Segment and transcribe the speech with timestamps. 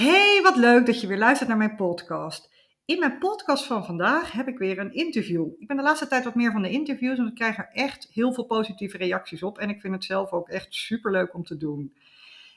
[0.00, 2.50] Hey, wat leuk dat je weer luistert naar mijn podcast.
[2.84, 5.48] In mijn podcast van vandaag heb ik weer een interview.
[5.58, 8.08] Ik ben de laatste tijd wat meer van de interviews en ik krijg er echt
[8.12, 9.58] heel veel positieve reacties op.
[9.58, 11.94] En ik vind het zelf ook echt superleuk om te doen.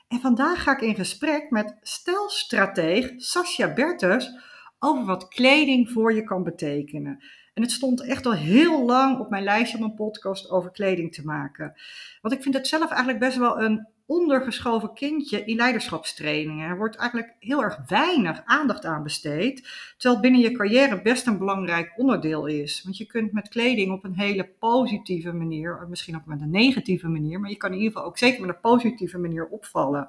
[0.08, 4.30] En vandaag ga ik in gesprek met stelstrateeg Sascha Bertus
[4.78, 7.24] over wat kleding voor je kan betekenen.
[7.54, 11.14] En het stond echt al heel lang op mijn lijstje om een podcast over kleding
[11.14, 11.74] te maken.
[12.20, 16.68] Want ik vind het zelf eigenlijk best wel een ondergeschoven kindje in leiderschapstrainingen.
[16.68, 21.38] Er wordt eigenlijk heel erg weinig aandacht aan besteed, terwijl binnen je carrière best een
[21.38, 22.82] belangrijk onderdeel is.
[22.84, 27.08] Want je kunt met kleding op een hele positieve manier, misschien ook met een negatieve
[27.08, 30.08] manier, maar je kan in ieder geval ook zeker met een positieve manier opvallen.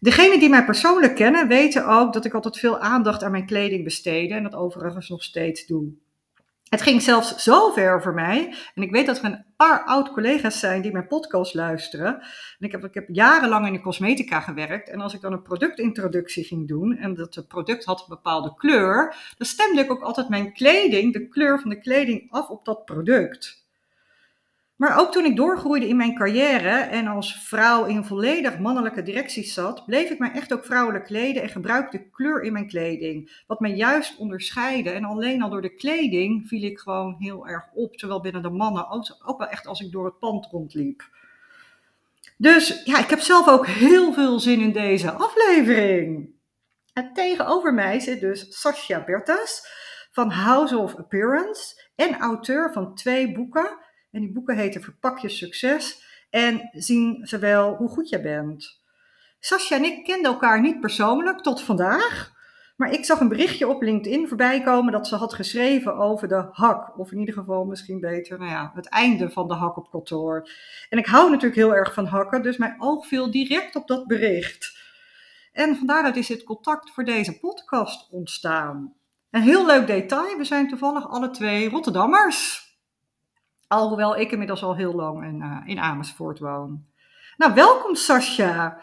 [0.00, 3.84] Degenen die mij persoonlijk kennen weten ook dat ik altijd veel aandacht aan mijn kleding
[3.84, 5.92] besteedde en dat overigens nog steeds doe.
[6.68, 8.54] Het ging zelfs zo ver voor mij.
[8.74, 12.20] En ik weet dat er een paar oud-collega's zijn die mijn podcast luisteren.
[12.58, 14.88] En ik heb, ik heb jarenlang in de cosmetica gewerkt.
[14.88, 19.16] En als ik dan een productintroductie ging doen en dat product had een bepaalde kleur,
[19.36, 22.84] dan stemde ik ook altijd mijn kleding, de kleur van de kleding, af op dat
[22.84, 23.63] product.
[24.76, 29.54] Maar ook toen ik doorgroeide in mijn carrière en als vrouw in volledig mannelijke directies
[29.54, 33.42] zat, bleef ik mij echt ook vrouwelijk kleden en gebruikte kleur in mijn kleding.
[33.46, 34.90] Wat mij juist onderscheidde.
[34.90, 37.96] En alleen al door de kleding viel ik gewoon heel erg op.
[37.96, 38.90] Terwijl binnen de mannen
[39.24, 41.08] ook wel echt als ik door het pand rondliep.
[42.36, 46.32] Dus ja, ik heb zelf ook heel veel zin in deze aflevering.
[46.92, 49.66] En tegenover mij zit dus Sascha Bertas
[50.12, 53.78] van House of Appearance en auteur van twee boeken
[54.14, 58.82] en die boeken heten Verpak je succes en zien ze wel hoe goed je bent.
[59.40, 62.32] Sascha en ik kenden elkaar niet persoonlijk tot vandaag.
[62.76, 66.48] Maar ik zag een berichtje op LinkedIn voorbij komen dat ze had geschreven over de
[66.50, 66.98] hak.
[66.98, 70.50] Of in ieder geval misschien beter, nou ja, het einde van de hak op kantoor.
[70.88, 74.06] En ik hou natuurlijk heel erg van hakken, dus mijn oog viel direct op dat
[74.06, 74.78] bericht.
[75.52, 78.94] En vandaar is dit contact voor deze podcast ontstaan.
[79.30, 82.63] Een heel leuk detail, we zijn toevallig alle twee Rotterdammers.
[83.74, 86.84] Alhoewel ik inmiddels al heel lang in, uh, in Amersfoort woon.
[87.36, 88.80] Nou, welkom Sascha.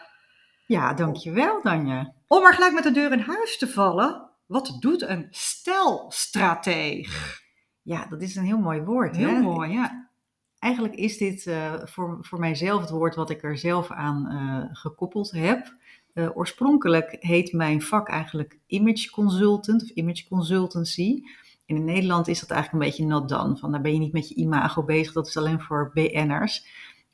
[0.66, 2.12] Ja, dankjewel Danja.
[2.26, 4.30] Om maar gelijk met de deur in huis te vallen.
[4.46, 7.40] Wat doet een stelstrateeg?
[7.82, 9.16] Ja, dat is een heel mooi woord.
[9.16, 9.40] Heel hè?
[9.40, 10.10] mooi, ja.
[10.58, 14.64] Eigenlijk is dit uh, voor, voor mijzelf het woord wat ik er zelf aan uh,
[14.72, 15.74] gekoppeld heb.
[16.14, 21.22] Uh, oorspronkelijk heet mijn vak eigenlijk image consultant of image consultancy
[21.66, 23.56] in Nederland is dat eigenlijk een beetje not done.
[23.56, 26.66] Van daar ben je niet met je imago bezig, dat is alleen voor BN'ers.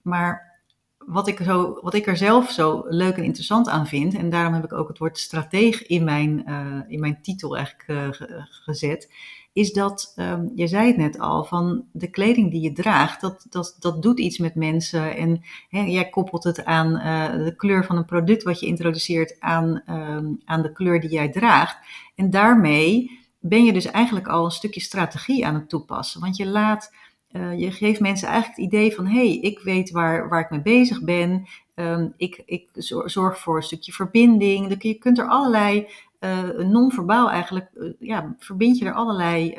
[0.02, 0.60] Maar
[0.98, 4.54] wat ik, zo, wat ik er zelf zo leuk en interessant aan vind, en daarom
[4.54, 8.08] heb ik ook het woord strateeg in mijn, uh, in mijn titel eigenlijk uh,
[8.48, 9.10] gezet,
[9.52, 13.46] is dat, um, je zei het net al, van de kleding die je draagt, dat,
[13.50, 15.16] dat, dat doet iets met mensen.
[15.16, 19.36] En hè, jij koppelt het aan uh, de kleur van een product wat je introduceert
[19.40, 21.78] aan, um, aan de kleur die jij draagt.
[22.14, 26.20] En daarmee ben je dus eigenlijk al een stukje strategie aan het toepassen.
[26.20, 26.94] Want je laat,
[27.32, 30.50] uh, je geeft mensen eigenlijk het idee van, hé, hey, ik weet waar, waar ik
[30.50, 31.46] mee bezig ben.
[31.74, 32.68] Um, ik, ik
[33.04, 34.82] zorg voor een stukje verbinding.
[34.82, 35.88] Je kunt er allerlei,
[36.20, 39.54] uh, non-verbaal eigenlijk, uh, ja, verbind je er allerlei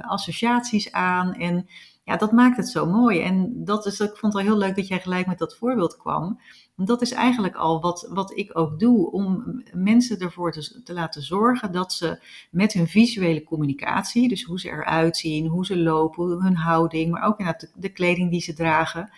[0.00, 1.34] associaties aan.
[1.34, 1.66] En
[2.04, 3.20] ja, dat maakt het zo mooi.
[3.20, 5.96] En dat is, ik vond het wel heel leuk dat jij gelijk met dat voorbeeld
[5.96, 6.40] kwam.
[6.76, 11.22] Dat is eigenlijk al wat, wat ik ook doe, om mensen ervoor te, te laten
[11.22, 16.42] zorgen dat ze met hun visuele communicatie, dus hoe ze eruit zien, hoe ze lopen,
[16.42, 19.10] hun houding, maar ook inderdaad de, de kleding die ze dragen,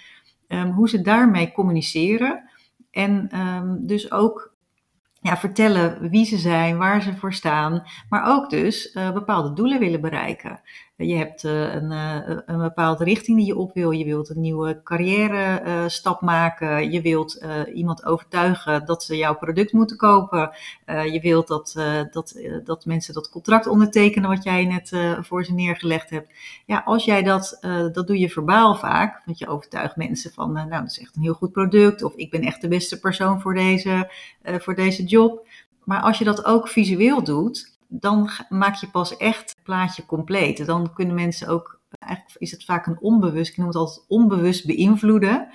[0.48, 2.50] um, hoe ze daarmee communiceren.
[2.91, 4.54] En um, dus ook
[5.21, 9.78] ja, vertellen wie ze zijn, waar ze voor staan, maar ook dus uh, bepaalde doelen
[9.78, 10.60] willen bereiken.
[10.97, 13.91] Je hebt uh, een, uh, een bepaalde richting die je op wil.
[13.91, 16.91] Je wilt een nieuwe carrière stap maken.
[16.93, 17.44] Je wilt
[17.75, 20.50] iemand overtuigen dat ze jouw product moeten kopen.
[20.87, 21.72] je wilt dat,
[22.10, 26.31] dat, dat mensen dat contract ondertekenen wat jij net voor ze neergelegd hebt.
[26.66, 27.59] Ja, als jij dat,
[27.93, 31.22] dat doe je verbaal vaak, want je overtuigt mensen van, nou, dat is echt een
[31.22, 32.03] heel goed product.
[32.03, 34.10] Of ik ben echt de beste persoon voor deze,
[34.43, 35.47] voor deze job.
[35.84, 40.67] Maar als je dat ook visueel doet, dan maak je pas echt het plaatje compleet.
[40.67, 44.67] Dan kunnen mensen ook, eigenlijk is het vaak een onbewust, ik noem het altijd onbewust
[44.67, 45.49] beïnvloeden.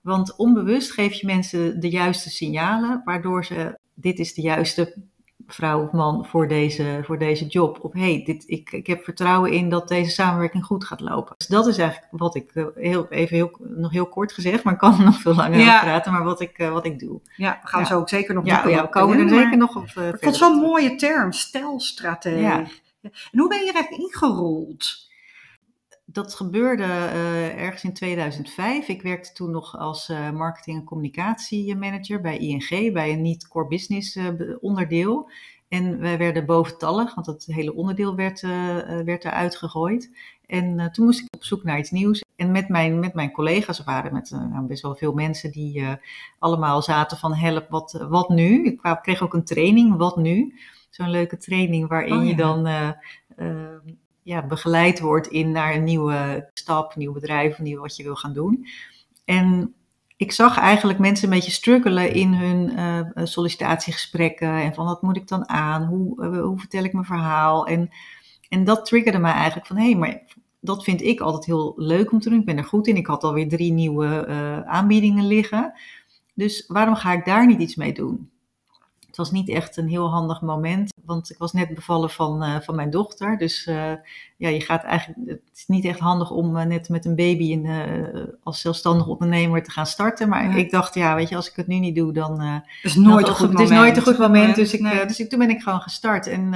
[0.00, 5.04] Want onbewust geef je mensen de juiste signalen, waardoor ze, dit is de juiste
[5.46, 7.78] vrouw of man voor deze, voor deze job.
[7.82, 11.34] Of hey, dit, ik, ik heb vertrouwen in dat deze samenwerking goed gaat lopen.
[11.38, 14.72] Dus dat is eigenlijk wat ik, eh, heel, even heel, nog heel kort gezegd, maar
[14.72, 15.74] ik kan nog veel langer ja.
[15.74, 17.20] over praten, maar wat ik, uh, wat ik doe.
[17.36, 17.86] Ja, we gaan ja.
[17.86, 20.36] zo ook zeker nog ja, ja, we komen er zeker nog op uh, Ik vond
[20.36, 22.82] zo'n mooie term, stelstrategie.
[23.02, 25.12] En hoe ben je er eigenlijk ingerold?
[26.14, 28.88] Dat gebeurde uh, ergens in 2005.
[28.88, 34.16] Ik werkte toen nog als uh, marketing- en communicatiemanager bij ING, bij een niet-core business
[34.16, 34.28] uh,
[34.60, 35.30] onderdeel.
[35.68, 38.40] En wij werden boventallig, want het hele onderdeel werd,
[39.04, 40.10] werd eruit gegooid.
[40.46, 42.24] En toen moest ik op zoek naar iets nieuws.
[42.36, 45.84] En met mijn, met mijn collega's, waren met nou, best wel veel mensen die
[46.38, 48.64] allemaal zaten van help, wat, wat nu?
[48.64, 50.54] Ik kreeg ook een training, wat nu?
[50.90, 52.66] Zo'n leuke training waarin oh, je dan
[54.24, 58.32] ja, begeleid wordt in naar een nieuwe stap, nieuw bedrijf, nieuw wat je wil gaan
[58.32, 58.66] doen.
[59.24, 59.74] En
[60.16, 64.48] ik zag eigenlijk mensen een beetje struggelen in hun uh, sollicitatiegesprekken.
[64.48, 65.84] En van wat moet ik dan aan?
[65.84, 67.66] Hoe, uh, hoe vertel ik mijn verhaal?
[67.66, 67.90] En,
[68.48, 70.22] en dat triggerde mij eigenlijk van hé, hey, maar
[70.60, 72.38] dat vind ik altijd heel leuk om te doen.
[72.38, 72.96] Ik ben er goed in.
[72.96, 74.26] Ik had alweer drie nieuwe
[74.66, 75.72] aanbiedingen liggen.
[76.34, 78.30] Dus waarom ga ik daar niet iets mee doen?
[79.14, 82.60] Het was niet echt een heel handig moment, want ik was net bevallen van, uh,
[82.60, 83.38] van mijn dochter.
[83.38, 83.92] Dus uh,
[84.36, 87.44] ja, je gaat eigenlijk, het is niet echt handig om uh, net met een baby
[87.44, 87.68] in,
[88.42, 90.28] als zelfstandig ondernemer te gaan starten.
[90.28, 90.54] Maar ja.
[90.54, 92.40] ik dacht, ja, weet je, als ik het nu niet doe, dan.
[92.40, 93.58] het is nooit een goed moment.
[93.58, 94.54] Het is nooit een goed moment.
[94.54, 95.06] Dus, ik, nee.
[95.06, 96.54] dus ik, toen ben ik gewoon gestart en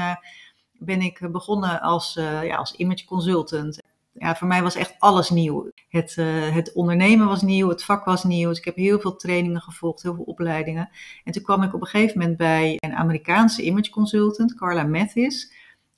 [0.78, 3.80] ben ik begonnen als, ja, als image consultant
[4.18, 5.70] ja, voor mij was echt alles nieuw.
[5.88, 8.48] Het, uh, het ondernemen was nieuw, het vak was nieuw.
[8.48, 10.90] Dus ik heb heel veel trainingen gevolgd, heel veel opleidingen.
[11.24, 15.52] En toen kwam ik op een gegeven moment bij een Amerikaanse image consultant, Carla Mathis.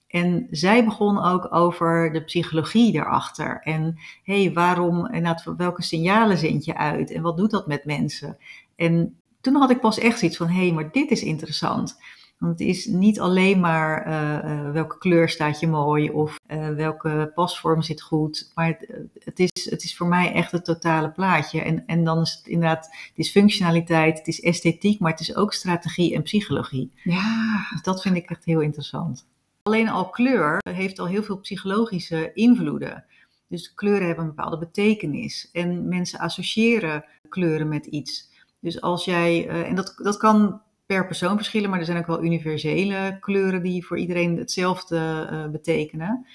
[0.07, 3.61] En zij begon ook over de psychologie daarachter.
[3.63, 7.11] En hé, hey, waarom en welke signalen zend je uit?
[7.11, 8.39] En wat doet dat met mensen?
[8.77, 11.99] En toen had ik pas echt zoiets van, hé, hey, maar dit is interessant.
[12.41, 16.69] Want het is niet alleen maar uh, uh, welke kleur staat je mooi of uh,
[16.69, 18.51] welke pasvorm zit goed.
[18.55, 18.87] Maar het,
[19.25, 21.63] het, is, het is voor mij echt het totale plaatje.
[21.63, 25.37] En, en dan is het inderdaad, het is functionaliteit, het is esthetiek, maar het is
[25.37, 26.91] ook strategie en psychologie.
[27.05, 27.67] Ja.
[27.71, 29.27] Dus dat vind ik echt heel interessant.
[29.63, 33.05] Alleen al kleur heeft al heel veel psychologische invloeden.
[33.49, 35.49] Dus kleuren hebben een bepaalde betekenis.
[35.53, 38.29] En mensen associëren kleuren met iets.
[38.61, 40.61] Dus als jij, en dat, dat kan
[40.91, 45.51] per persoon verschillen, maar er zijn ook wel universele kleuren die voor iedereen hetzelfde uh,
[45.51, 46.27] betekenen.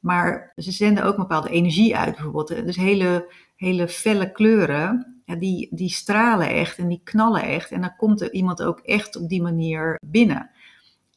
[0.00, 2.48] Maar ze zenden ook bepaalde energie uit, bijvoorbeeld.
[2.48, 7.70] Dus hele, hele felle kleuren, die, die stralen echt en die knallen echt.
[7.70, 10.50] En dan komt er iemand ook echt op die manier binnen.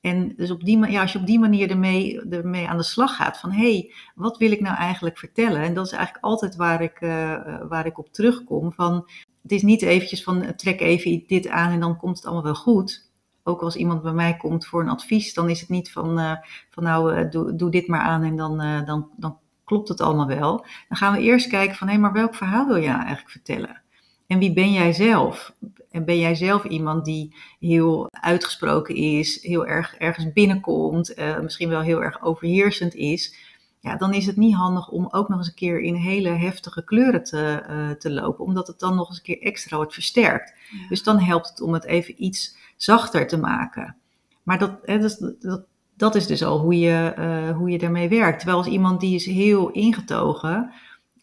[0.01, 3.15] En dus op die, ja, als je op die manier ermee, ermee aan de slag
[3.15, 5.61] gaat, van hé, hey, wat wil ik nou eigenlijk vertellen?
[5.61, 8.73] En dat is eigenlijk altijd waar ik, uh, waar ik op terugkom.
[8.73, 9.09] Van
[9.41, 12.55] het is niet eventjes van trek even dit aan en dan komt het allemaal wel
[12.55, 13.09] goed.
[13.43, 16.33] Ook als iemand bij mij komt voor een advies, dan is het niet van, uh,
[16.69, 20.27] van nou uh, doe, doe, dit maar aan en dan, dan, dan klopt het allemaal
[20.27, 20.65] wel.
[20.87, 23.81] Dan gaan we eerst kijken van hé, maar welk verhaal wil nou eigenlijk vertellen?
[24.27, 25.53] En wie ben jij zelf?
[25.91, 31.81] En ben jij zelf iemand die heel uitgesproken is, heel erg ergens binnenkomt, misschien wel
[31.81, 33.35] heel erg overheersend is?
[33.81, 36.83] Ja, dan is het niet handig om ook nog eens een keer in hele heftige
[36.83, 40.53] kleuren te, uh, te lopen, omdat het dan nog eens een keer extra wordt versterkt.
[40.89, 43.95] Dus dan helpt het om het even iets zachter te maken.
[44.43, 45.63] Maar dat, hè, dat, dat,
[45.95, 48.37] dat is dus al hoe je, uh, hoe je daarmee werkt.
[48.37, 50.71] Terwijl als iemand die is heel ingetogen,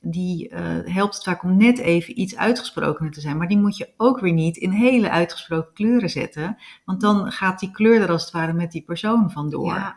[0.01, 3.37] die uh, helpt het vaak om net even iets uitgesprokener te zijn.
[3.37, 6.57] Maar die moet je ook weer niet in hele uitgesproken kleuren zetten.
[6.85, 9.75] Want dan gaat die kleur er als het ware met die persoon vandoor.
[9.75, 9.97] Ja.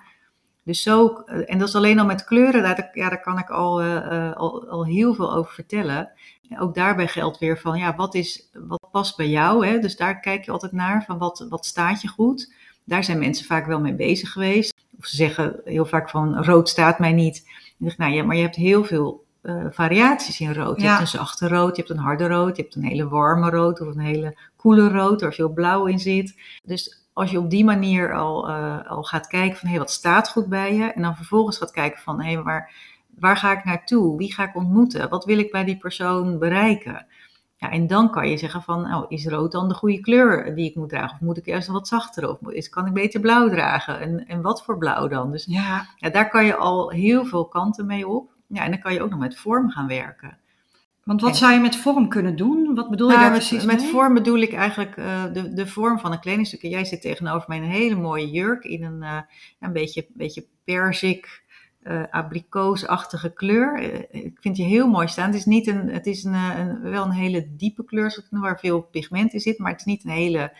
[0.64, 3.84] Dus zo, en dat is alleen al met kleuren, daar, ja, daar kan ik al,
[3.84, 6.12] uh, al, al heel veel over vertellen.
[6.60, 9.68] Ook daarbij geldt weer van, ja, wat, is, wat past bij jou?
[9.68, 9.80] Hè?
[9.80, 12.54] Dus daar kijk je altijd naar, van wat, wat staat je goed?
[12.84, 14.74] Daar zijn mensen vaak wel mee bezig geweest.
[14.98, 17.50] Of ze zeggen heel vaak van, rood staat mij niet.
[17.80, 20.78] Ik nou ja, maar je hebt heel veel uh, variaties in rood.
[20.78, 20.90] Je ja.
[20.90, 23.82] hebt een zachte rood, je hebt een harde rood, je hebt een hele warme rood
[23.82, 26.36] of een hele koele rood waar veel blauw in zit.
[26.64, 29.92] Dus als je op die manier al, uh, al gaat kijken van hé, hey, wat
[29.92, 30.84] staat goed bij je?
[30.84, 32.74] En dan vervolgens gaat kijken van hé, hey, waar,
[33.20, 34.18] waar ga ik naartoe?
[34.18, 35.10] Wie ga ik ontmoeten?
[35.10, 37.06] Wat wil ik bij die persoon bereiken?
[37.58, 40.70] Ja, en dan kan je zeggen van, oh, is rood dan de goede kleur die
[40.70, 41.14] ik moet dragen?
[41.14, 42.30] Of moet ik eerst wat zachter?
[42.30, 44.00] Of is, kan ik beter blauw dragen?
[44.00, 45.32] En, en wat voor blauw dan?
[45.32, 45.88] Dus ja.
[45.96, 48.32] ja, daar kan je al heel veel kanten mee op.
[48.48, 50.38] Ja, en dan kan je ook nog met vorm gaan werken.
[51.04, 52.76] Want wat zou je met vorm kunnen doen?
[52.76, 55.68] Wat bedoel je nou, daar met, precies Met vorm bedoel ik eigenlijk uh, de, de
[55.68, 56.62] vorm van een kledingstuk.
[56.62, 59.22] Jij zit tegenover mij in een hele mooie jurk in een, uh,
[59.60, 61.44] een beetje, beetje perzik,
[61.84, 63.80] uh, abrikoosachtige kleur.
[64.12, 65.26] ik vind je heel mooi staan.
[65.26, 68.82] Het is, niet een, het is een, een wel een hele diepe kleur, waar veel
[68.82, 70.54] pigment in zit, maar het is niet een hele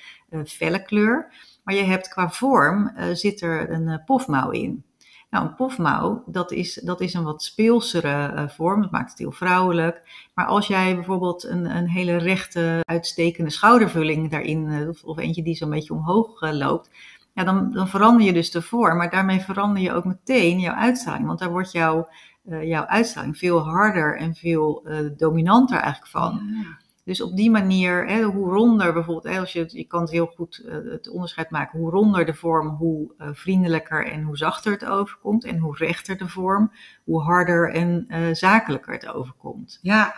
[0.46, 1.34] felle kleur.
[1.64, 4.84] Maar je hebt qua vorm, zit er een pofmouw in.
[5.32, 8.82] Nou, een pofmouw, dat is, dat is een wat speelsere uh, vorm.
[8.82, 10.28] Dat maakt het heel vrouwelijk.
[10.34, 15.56] Maar als jij bijvoorbeeld een, een hele rechte, uitstekende schoudervulling daarin, uh, of, eentje die
[15.56, 16.90] zo'n beetje omhoog uh, loopt,
[17.34, 18.98] ja, dan, dan verander je dus de vorm.
[18.98, 21.28] Maar daarmee verander je ook meteen jouw uitstraling.
[21.28, 22.08] Want daar wordt jouw
[22.46, 26.42] eh, jouw uitstraling veel harder en veel eh, dominanter eigenlijk van.
[26.44, 26.80] Ja.
[27.04, 30.26] Dus op die manier, hè, hoe ronder bijvoorbeeld, hè, als je, je kan het heel
[30.26, 34.72] goed eh, het onderscheid maken, hoe ronder de vorm, hoe eh, vriendelijker en hoe zachter
[34.72, 35.46] het overkomt.
[35.46, 36.72] En hoe rechter de vorm,
[37.04, 39.80] hoe harder en eh, zakelijker het overkomt.
[39.82, 40.14] Ja,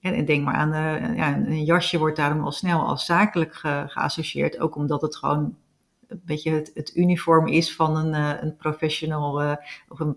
[0.00, 0.70] En, en denk maar aan,
[1.16, 4.58] ja, een jasje wordt daarom al snel als zakelijk ge- geassocieerd.
[4.58, 5.56] Ook omdat het gewoon
[6.08, 8.14] een beetje het, het uniform is van een,
[8.44, 9.56] een professional
[9.88, 10.12] of een,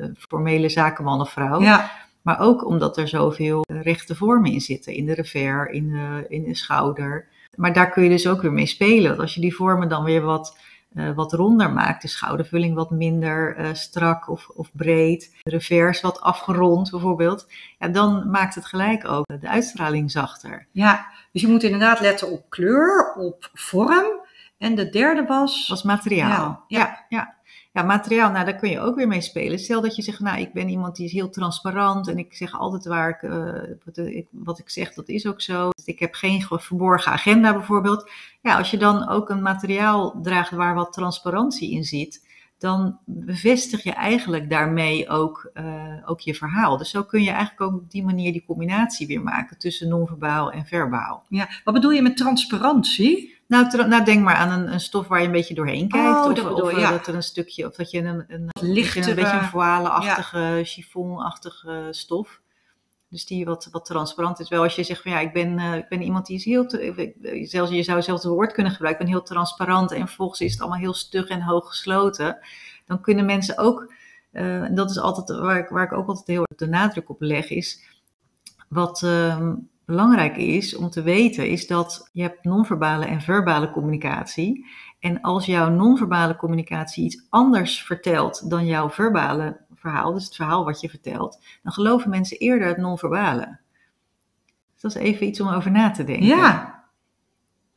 [0.00, 1.60] een formele zakenman of vrouw.
[1.60, 1.90] ja,
[2.22, 4.94] Maar ook omdat er zoveel eh, rechte vormen in zitten.
[4.94, 7.28] In de revers, in de, in de schouder.
[7.56, 9.08] Maar daar kun je dus ook weer mee spelen.
[9.08, 10.58] Want als je die vormen dan weer wat,
[10.94, 12.02] eh, wat ronder maakt.
[12.02, 15.36] De schoudervulling wat minder eh, strak of, of breed.
[15.42, 17.46] De revers wat afgerond bijvoorbeeld.
[17.78, 20.66] Ja, dan maakt het gelijk ook de uitstraling zachter.
[20.72, 21.06] ja.
[21.32, 24.20] Dus je moet inderdaad letten op kleur, op vorm.
[24.58, 25.70] En de derde was...
[25.72, 26.64] Is materiaal.
[26.66, 27.04] Ja, ja.
[27.08, 27.34] ja,
[27.72, 27.82] ja.
[27.82, 29.58] Materiaal, nou daar kun je ook weer mee spelen.
[29.58, 32.58] Stel dat je zegt, nou ik ben iemand die is heel transparant en ik zeg
[32.58, 35.70] altijd waar ik, eh, wat, ik wat ik zeg, dat is ook zo.
[35.84, 38.10] Ik heb geen ge- verborgen agenda bijvoorbeeld.
[38.42, 43.82] Ja, als je dan ook een materiaal draagt waar wat transparantie in zit, dan bevestig
[43.82, 46.76] je eigenlijk daarmee ook, eh, ook je verhaal.
[46.76, 50.52] Dus zo kun je eigenlijk ook op die manier die combinatie weer maken tussen non-verbaal
[50.52, 51.24] en verbaal.
[51.28, 51.48] Ja.
[51.64, 53.40] Wat bedoel je met transparantie?
[53.52, 56.16] Nou, nou, denk maar aan een, een stof waar je een beetje doorheen kijkt.
[56.16, 56.90] Oh, of dat of, bedoel eh, ja.
[56.90, 61.88] dat er een stukje, of dat je een, een, Lichtere- een beetje een voile-achtige, chiffon-achtige
[61.90, 62.40] stof.
[63.08, 64.48] Dus die wat, wat transparant is.
[64.48, 66.64] Wel als je zegt van ja, ik ben, eh, ik ben iemand die is heel,
[67.42, 70.52] zelfs, je zou zelfs het woord kunnen gebruiken, ik ben heel transparant en vervolgens is
[70.52, 72.38] het allemaal heel stug en hoog gesloten.
[72.86, 73.92] Dan kunnen mensen ook,
[74.30, 77.10] eh, en dat is altijd waar ik, waar ik ook altijd heel erg de nadruk
[77.10, 77.82] op leg, is
[78.68, 79.54] wat ehm,
[79.92, 84.66] belangrijk is om te weten, is dat je hebt non-verbale en verbale communicatie.
[85.00, 90.64] En als jouw non-verbale communicatie iets anders vertelt dan jouw verbale verhaal, dus het verhaal
[90.64, 93.58] wat je vertelt, dan geloven mensen eerder het non-verbale.
[94.72, 96.26] Dus dat is even iets om over na te denken.
[96.26, 96.84] Ja.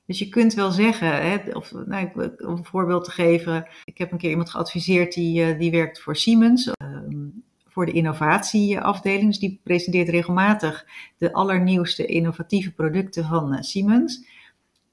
[0.05, 4.11] Dus je kunt wel zeggen, hè, of, nou, om een voorbeeld te geven, ik heb
[4.11, 6.94] een keer iemand geadviseerd die, eh, die werkt voor Siemens, ehm,
[7.75, 9.25] voor de innovatieafdeling.
[9.25, 10.85] Dus die presenteert regelmatig
[11.17, 14.25] de allernieuwste innovatieve producten van eh, Siemens.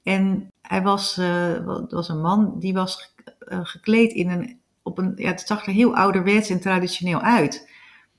[0.03, 4.97] En hij was, wa- het was een man die was eh, gekleed in een, op
[4.97, 7.71] een, ja, het zag er heel ouderwets en traditioneel uit.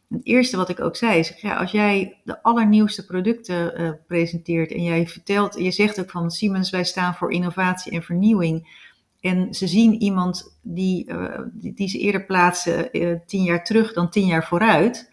[0.09, 4.83] Het eerste wat ik ook zei is, ja, als jij de allernieuwste producten presenteert en
[4.83, 8.83] jij vertelt, je zegt ook van Siemens, wij staan voor innovatie en vernieuwing.
[9.25, 13.93] En ze zien iemand die, eh, die, die ze eerder plaatsen eh, tien jaar terug
[13.93, 15.11] dan tien jaar vooruit,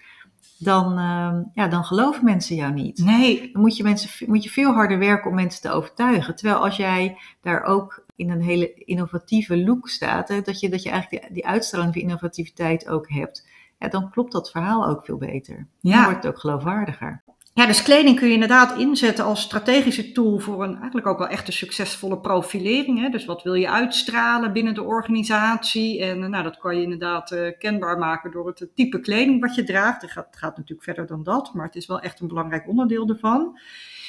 [0.58, 3.04] dan, eh, ja, dan geloven mensen jou niet.
[3.04, 3.50] Nee.
[3.52, 6.36] Dan moet je, mensen, moet je veel harder werken om mensen te overtuigen.
[6.36, 10.84] Terwijl als jij daar ook in een hele innovatieve look staat, hè, dat, je, dat
[10.84, 13.48] je eigenlijk die, die uitstraling van innovativiteit ook hebt,
[13.80, 15.56] ja, dan klopt dat verhaal ook veel beter.
[15.56, 16.04] Dan Ja.
[16.04, 17.24] wordt het ook geloofwaardiger.
[17.54, 21.28] Ja, dus kleding kun je inderdaad inzetten als strategische tool voor een eigenlijk ook wel
[21.28, 23.00] echt een succesvolle profilering.
[23.00, 23.10] Hè?
[23.10, 26.02] Dus wat wil je uitstralen binnen de organisatie?
[26.02, 29.56] En eh, nou, dat kan je inderdaad eh, kenbaar maken door het type kleding wat
[29.56, 30.02] je draagt.
[30.02, 33.10] Het gaat, gaat natuurlijk verder dan dat, maar het is wel echt een belangrijk onderdeel
[33.10, 33.60] ervan.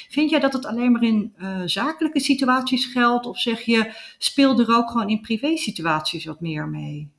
[0.09, 3.25] Vind jij dat het alleen maar in eh, zakelijke situaties geldt?
[3.25, 7.09] Of zeg je, speel er ook gewoon in privé situaties wat meer mee?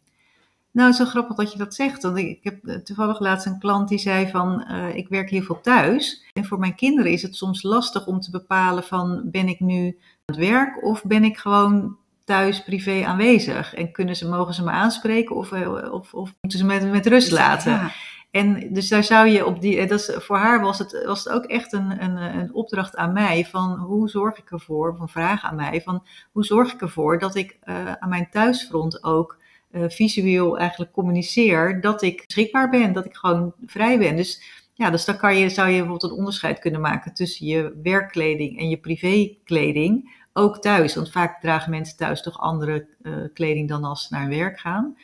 [0.74, 2.02] Nou, het is zo grappig dat je dat zegt.
[2.02, 5.42] Want ik, heb eh, toevallig laatst een klant die zei van, eh, ik werk heel
[5.42, 6.24] veel thuis.
[6.32, 9.86] En voor mijn kinderen is het soms lastig om te bepalen van, ben ik nu
[9.86, 13.74] aan het werk of ben ik gewoon thuis privé aanwezig?
[13.74, 17.06] En kunnen ze, mogen ze me aanspreken of, eh, of, of moeten ze me met,
[17.06, 17.72] rust laten?
[17.72, 17.90] Ja.
[18.30, 21.32] En dus daar zou je op die, dat is, voor haar was het, was het
[21.32, 25.08] ook echt een, een, een opdracht aan mij van hoe zorg ik ervoor, of een
[25.08, 27.56] vraag aan mij van hoe zorg ik ervoor dat ik
[27.98, 29.42] aan mijn thuisfront ook
[29.88, 34.16] visueel eigenlijk communiceer dat ik beschikbaar ben, dat ik gewoon vrij ben.
[34.16, 34.42] Dus
[34.74, 38.58] ja, dus dan kan je, zou je bijvoorbeeld een onderscheid kunnen maken tussen je werkkleding
[38.58, 40.94] en je privékleding, ook thuis.
[40.94, 44.96] Want vaak dragen mensen thuis toch andere eh, kleding dan als ze naar werk gaan.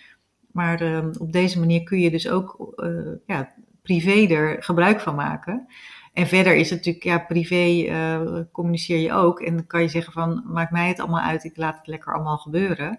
[0.53, 5.15] Maar eh, op deze manier kun je dus ook eh, ja, privé er gebruik van
[5.15, 5.67] maken.
[6.13, 9.41] En verder is het natuurlijk, ja, privé eh, communiceer je ook.
[9.41, 12.15] En dan kan je zeggen van, maakt mij het allemaal uit, ik laat het lekker
[12.15, 12.99] allemaal gebeuren.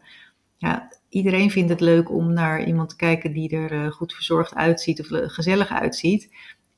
[0.58, 4.56] Ja, iedereen vindt het leuk om naar iemand te kijken die er eh, goed verzorgd
[4.56, 6.30] uitziet of eh, gezellig uitziet.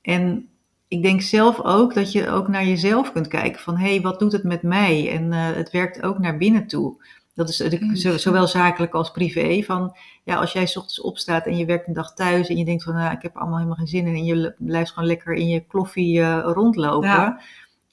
[0.01, 0.47] En
[0.87, 4.19] ik denk zelf ook dat je ook naar jezelf kunt kijken van, hé, hey, wat
[4.19, 5.11] doet het met mij?
[5.11, 7.03] En eh, het werkt ook naar binnen toe.
[7.35, 7.57] Dat is
[7.93, 9.63] zo- zowel zakelijk als privé.
[9.63, 12.65] Van, ja, als jij 's ochtends opstaat en je werkt een dag thuis en je
[12.65, 14.15] denkt van, nou, ik heb er allemaal helemaal geen zin in.
[14.15, 17.09] En je blijft gewoon lekker in je kloffie rondlopen.
[17.09, 17.41] Ja.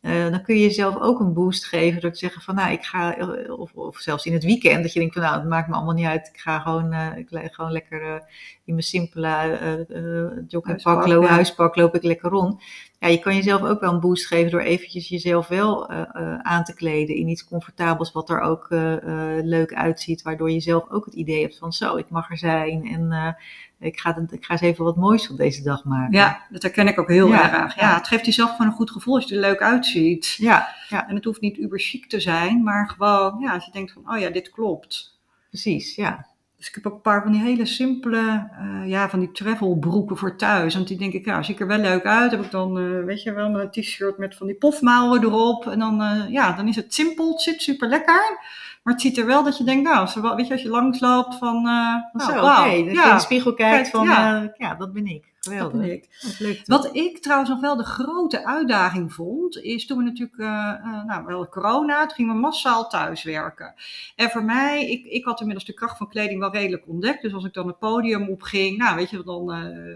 [0.01, 2.85] Eh, dan kun je jezelf ook een boost geven door te zeggen van nou ik
[2.85, 5.69] ga, eh, of, of zelfs in het weekend, dat je denkt van nou het maakt
[5.69, 8.23] me allemaal niet uit, ik ga gewoon, uh, ik gewoon lekker
[8.65, 9.87] in mijn simpele
[10.49, 12.63] joggingpak, huispak, huispak loop ik lekker rond.
[13.01, 15.91] Ja, je kan jezelf ook wel een boost geven door eventjes jezelf wel
[16.43, 18.67] aan te kleden in iets comfortabels wat er ook
[19.43, 22.87] leuk uitziet, waardoor je zelf ook het idee hebt van zo, ik mag er zijn
[22.87, 23.37] en
[23.79, 26.13] ik ga, ik ga eens even wat moois op deze dag maken.
[26.13, 27.81] Ja, dat herken ik ook heel erg.
[27.81, 30.35] Ja, het geeft jezelf gewoon een goed gevoel als je er leuk uitziet.
[30.39, 31.09] Ja, ja.
[31.09, 34.15] En het hoeft niet uber chic te zijn, maar gewoon, ja, als je denkt van,
[34.15, 35.19] oh ja, dit klopt.
[35.49, 36.27] Precies, ja.
[36.61, 40.17] Dus ik heb ook een paar van die hele simpele, uh, ja, van die travelbroeken
[40.17, 40.75] voor thuis.
[40.75, 42.31] Want die denk ik, ja, zie ik er wel leuk uit.
[42.31, 45.67] Heb ik dan, uh, weet je wel, een t-shirt met van die pofmouwen erop.
[45.67, 48.39] En dan, uh, ja, dan is het simpel, het zit super lekker.
[48.83, 51.63] Maar het ziet er wel dat je denkt, nou, weet je, als je langsloopt van,
[51.63, 54.53] nou, wow, dat je in de spiegel kijkt van, ja.
[54.57, 55.30] Ja, dat ben ik.
[55.41, 55.73] Geweldig.
[55.73, 56.37] Dat ben ik.
[56.39, 61.05] leuk, Wat ik trouwens nog wel de grote uitdaging vond, is toen we natuurlijk, uh,
[61.05, 63.75] nou, wel corona, toen gingen we massaal thuiswerken.
[64.17, 67.23] En voor mij, ik, ik had inmiddels de kracht van kleding wel redelijk ontdekt.
[67.23, 69.45] Dus als ik dan het podium opging, nou, weet je, dan,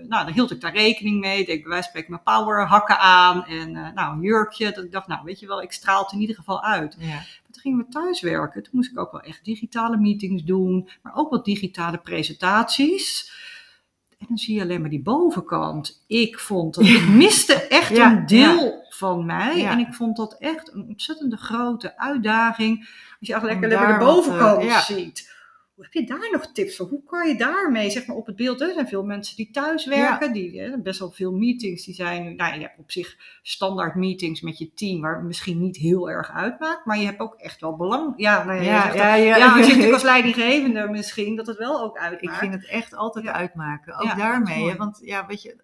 [0.08, 1.44] nou, dan hield ik daar rekening mee.
[1.44, 4.72] Ik bij wijze van spreken mijn power hakken aan en, nou, een jurkje.
[4.72, 6.96] Dat ik dacht, nou, weet je wel, ik straal het in ieder geval uit.
[6.98, 7.20] Ja
[7.54, 8.62] toen gingen we thuiswerken.
[8.62, 13.32] Toen moest ik ook wel echt digitale meetings doen, maar ook wat digitale presentaties.
[14.24, 16.04] En dan zie je alleen maar die bovenkant.
[16.06, 19.66] Ik vond dat, ik miste echt een deel van mij.
[19.66, 22.78] En ik vond dat echt een ontzettende grote uitdaging.
[23.18, 24.76] Als je eigenlijk lekker, lekker de bovenkant uh,
[25.76, 26.86] ziet heb je daar nog tips voor?
[26.86, 28.60] Hoe kan je daarmee, zeg maar, op het beeld?
[28.60, 32.36] Er zijn veel mensen die thuis werken, die hè, best wel veel meetings, die zijn,
[32.36, 36.10] nou, je hebt op zich standaard meetings met je team, waar het misschien niet heel
[36.10, 38.12] erg uitmaakt, maar je hebt ook echt wel belang.
[38.16, 41.98] Ja, nou ja, ja, ja, ja, je ziet als leidinggevende misschien dat het wel ook
[41.98, 42.22] uitmaakt.
[42.22, 45.56] Ik vind het echt altijd uitmaken, ook daarmee, want ja, weet je,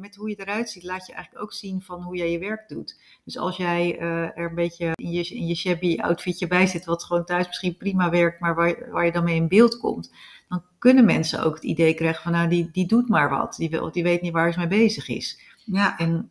[0.00, 2.68] met hoe je eruit ziet, laat je eigenlijk ook zien van hoe jij je werk
[2.68, 3.00] doet.
[3.24, 6.84] Dus als jij uh, er een beetje in je, in je shabby outfitje bij zit,
[6.84, 10.12] wat gewoon thuis misschien prima werkt, maar waar, waar je dan mee in beeld komt,
[10.48, 13.54] dan kunnen mensen ook het idee krijgen van, nou, die, die doet maar wat.
[13.56, 15.40] Die, wil, die weet niet waar ze mee bezig is.
[15.64, 15.98] Ja.
[15.98, 16.30] En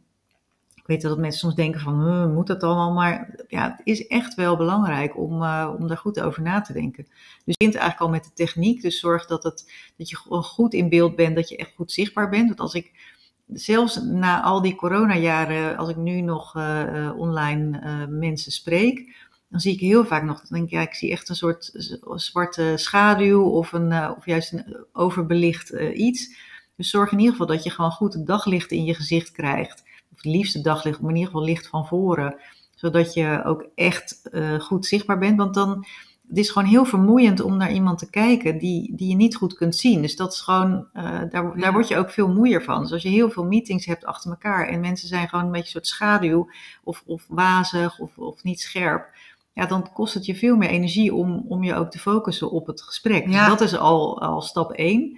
[0.76, 2.94] ik weet dat mensen soms denken van, moet dat allemaal?
[2.94, 6.74] Maar ja, het is echt wel belangrijk om, uh, om daar goed over na te
[6.74, 7.04] denken.
[7.06, 8.82] Dus je begint eigenlijk al met de techniek.
[8.82, 11.92] Dus zorg dat, het, dat je gewoon goed in beeld bent, dat je echt goed
[11.92, 12.48] zichtbaar bent.
[12.48, 13.18] Want als ik
[13.54, 19.16] zelfs na al die coronajaren, als ik nu nog uh, online uh, mensen spreek,
[19.50, 21.72] dan zie ik heel vaak nog, dan denk ik, ja, ik zie echt een soort
[22.16, 26.36] zwarte schaduw of, een, of juist een overbelicht iets.
[26.76, 29.84] Dus zorg in ieder geval dat je gewoon goed het daglicht in je gezicht krijgt.
[30.12, 32.36] Of het liefste daglicht, maar in ieder geval licht van voren.
[32.76, 34.22] Zodat je ook echt
[34.60, 35.38] goed zichtbaar bent.
[35.38, 35.86] Want dan
[36.30, 39.54] het is gewoon heel vermoeiend om naar iemand te kijken die, die je niet goed
[39.54, 40.02] kunt zien.
[40.02, 42.82] Dus dat is gewoon, uh, daar, daar word je ook veel moeier van.
[42.82, 45.66] Dus als je heel veel meetings hebt achter elkaar en mensen zijn gewoon een beetje
[45.66, 46.50] een soort schaduw
[46.84, 49.08] of, of wazig of, of niet scherp.
[49.54, 52.68] Ja, dan kost het je veel meer energie om, om je ook te focussen op
[52.68, 53.26] het gesprek.
[53.26, 55.18] Dus dat is al, al stap 1.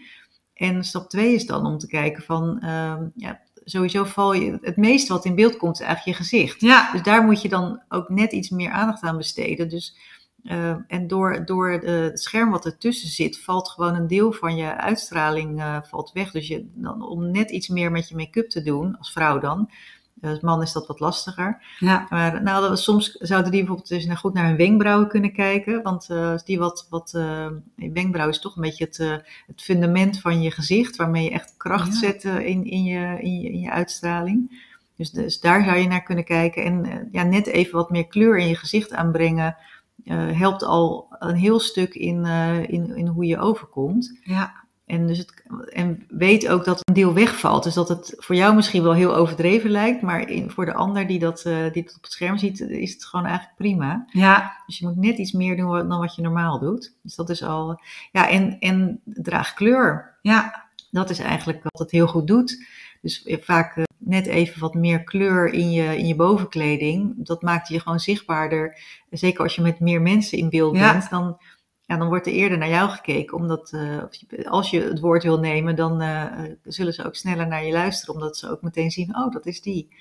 [0.53, 4.77] En stap 2 is dan om te kijken van, uh, ja, sowieso val je, het
[4.77, 6.61] meeste wat in beeld komt is eigenlijk je gezicht.
[6.61, 6.91] Ja.
[6.91, 9.69] Dus daar moet je dan ook net iets meer aandacht aan besteden.
[9.69, 9.95] Dus
[10.43, 14.77] uh, en door, door het scherm wat ertussen zit, valt gewoon een deel van je
[14.77, 16.31] uitstraling uh, valt weg.
[16.31, 19.69] Dus je, dan, om net iets meer met je make-up te doen, als vrouw dan.
[20.21, 21.61] Uh, als man is dat wat lastiger.
[21.79, 22.05] Ja.
[22.09, 25.83] Maar nou, soms zouden die bijvoorbeeld eens naar, goed naar hun wenkbrauwen kunnen kijken.
[25.83, 27.11] Want als die wat, wat
[27.75, 28.97] wenkbrauw is toch een beetje het,
[29.47, 31.99] het fundament van je gezicht, waarmee je echt kracht ja.
[31.99, 34.69] zet in, in, je, in, je, in je uitstraling.
[34.95, 36.63] Dus, dus daar zou je naar kunnen kijken.
[36.63, 39.55] En ja, net even wat meer kleur in je gezicht aanbrengen
[40.05, 44.19] uh, helpt al een heel stuk in, uh, in, in hoe je overkomt.
[44.23, 44.59] Ja.
[44.85, 47.63] En, dus het, en weet ook dat een deel wegvalt.
[47.63, 51.07] Dus dat het voor jou misschien wel heel overdreven lijkt, maar in, voor de ander
[51.07, 54.05] die dat, uh, die dat op het scherm ziet, is het gewoon eigenlijk prima.
[54.07, 54.61] Ja.
[54.65, 56.93] Dus je moet net iets meer doen dan wat je normaal doet.
[57.01, 57.81] Dus dat is al.
[58.11, 60.17] Ja, en, en draag kleur.
[60.21, 60.69] Ja.
[60.91, 62.65] Dat is eigenlijk wat het heel goed doet.
[63.01, 63.75] Dus vaak
[64.11, 67.25] net even wat meer kleur in je, in je bovenkleding.
[67.25, 68.77] Dat maakt je gewoon zichtbaarder.
[69.09, 71.37] Zeker als je met meer mensen in beeld bent, dan,
[71.85, 73.37] ja, dan wordt er eerder naar jou gekeken.
[73.37, 74.03] Omdat uh,
[74.45, 76.25] als je het woord wil nemen, dan uh,
[76.63, 78.15] zullen ze ook sneller naar je luisteren.
[78.15, 79.95] Omdat ze ook meteen zien, oh, dat is die.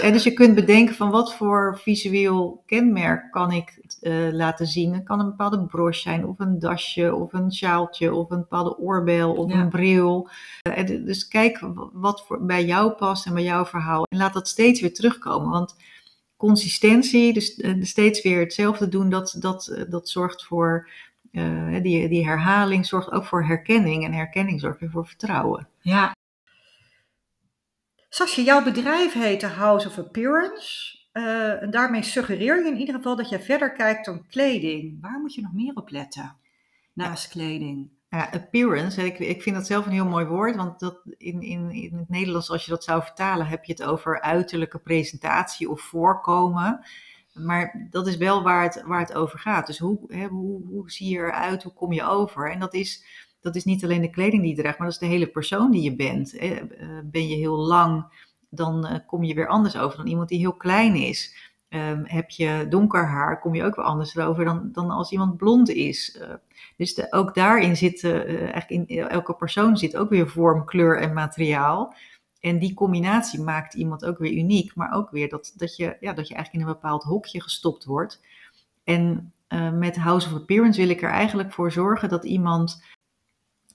[0.00, 4.94] En dus je kunt bedenken van wat voor visueel kenmerk kan ik uh, laten zien.
[4.94, 8.78] Het kan een bepaalde broche zijn, of een dasje, of een sjaaltje, of een bepaalde
[8.78, 10.28] oorbel, of een bril.
[10.78, 11.60] Uh, dus kijk
[11.92, 14.04] wat voor, bij jou past en bij jouw verhaal.
[14.08, 15.50] En laat dat steeds weer terugkomen.
[15.50, 15.76] Want
[16.36, 20.88] consistentie, dus uh, steeds weer hetzelfde doen, dat, dat, dat zorgt voor
[21.82, 24.04] die, die herhaling, zorgt ook voor herkenning.
[24.04, 25.68] En herkenning zorgt weer voor vertrouwen.
[25.80, 26.14] Ja,
[28.12, 30.98] Sasje, jouw bedrijf heette House of Appearance.
[31.12, 34.98] Eh, en daarmee suggereer je in ieder geval dat je verder kijkt dan kleding.
[35.00, 36.36] Waar moet je nog meer op letten
[36.92, 37.88] naast kleding?
[38.08, 41.70] Ja, appearance, ik, ik vind dat zelf een heel mooi woord, want dat in, in,
[41.70, 45.80] in het Nederlands, als je dat zou vertalen, heb je het over uiterlijke presentatie of
[45.80, 46.84] voorkomen.
[47.32, 49.66] Maar dat is wel waar het, waar het over gaat.
[49.66, 52.50] Dus hoe, hè, hoe, hoe zie je eruit, hoe kom je over?
[52.50, 53.04] En dat is,
[53.40, 55.70] dat is niet alleen de kleding die je draagt, maar dat is de hele persoon
[55.70, 56.36] die je bent.
[56.36, 56.50] Eh,
[57.04, 58.04] ben je heel lang,
[58.48, 61.48] dan eh, kom je weer anders over dan iemand die heel klein is.
[61.68, 65.36] Um, heb je donker haar, kom je ook weer anders over dan, dan als iemand
[65.36, 66.20] blond is.
[66.76, 71.94] Dus ook daarin zit, eigenlijk in elke persoon zit ook weer vorm, kleur en materiaal.
[72.40, 76.12] En die combinatie maakt iemand ook weer uniek, maar ook weer dat, dat, je, ja,
[76.12, 78.20] dat je eigenlijk in een bepaald hokje gestopt wordt.
[78.84, 79.32] En
[79.78, 82.82] met House of Appearance wil ik er eigenlijk voor zorgen dat iemand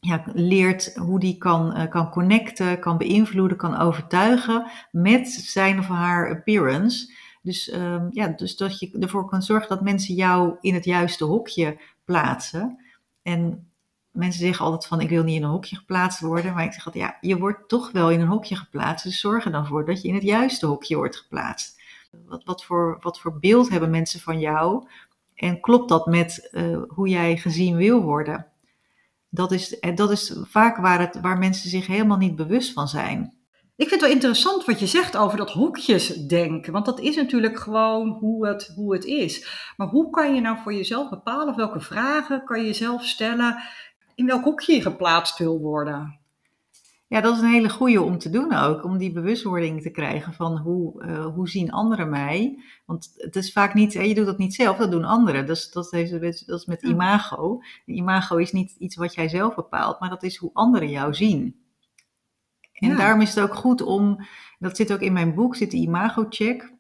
[0.06, 5.88] ja, leert hoe die kan, uh, kan connecten, kan beïnvloeden, kan overtuigen met zijn of
[5.88, 7.14] haar appearance.
[7.42, 11.26] Dus, um, ja, dus dat je ervoor kan zorgen dat mensen jou in het juiste
[11.26, 12.80] hokje plaatsen.
[13.22, 13.72] En
[14.12, 16.54] mensen zeggen altijd van ik wil niet in een hokje geplaatst worden.
[16.54, 19.06] Maar ik zeg altijd ja, je wordt toch wel in een hokje geplaatst.
[19.06, 21.82] Dus zorg er dan voor dat je in het juiste hokje wordt geplaatst.
[22.26, 24.88] Wat, wat, voor, wat voor beeld hebben mensen van jou?
[25.36, 28.48] En klopt dat met uh, hoe jij gezien wil worden?
[29.36, 33.34] Dat is, dat is vaak waar, het, waar mensen zich helemaal niet bewust van zijn.
[33.76, 36.74] Ik vind het wel interessant wat je zegt over dat hokjesdenken.
[36.74, 39.48] Want dat is natuurlijk gewoon hoe het, hoe het is.
[39.78, 43.62] Maar hoe kan je nou voor jezelf bepalen welke vragen kan je jezelf stellen
[44.16, 46.20] in welk hokje je geplaatst wil worden?
[47.08, 48.84] Ja, dat is een hele goede om te doen ook.
[48.84, 52.64] Om die bewustwording te krijgen van hoe, uh, hoe zien anderen mij.
[52.86, 55.46] Want het is vaak niet, je doet dat niet zelf, dat doen anderen.
[55.46, 57.62] Dat is, dat heeft, dat is met imago.
[57.86, 61.64] Imago is niet iets wat jij zelf bepaalt, maar dat is hoe anderen jou zien.
[62.74, 62.96] En ja.
[62.96, 64.26] daarom is het ook goed om,
[64.60, 66.74] dat zit ook in mijn boek, zit de imago-check.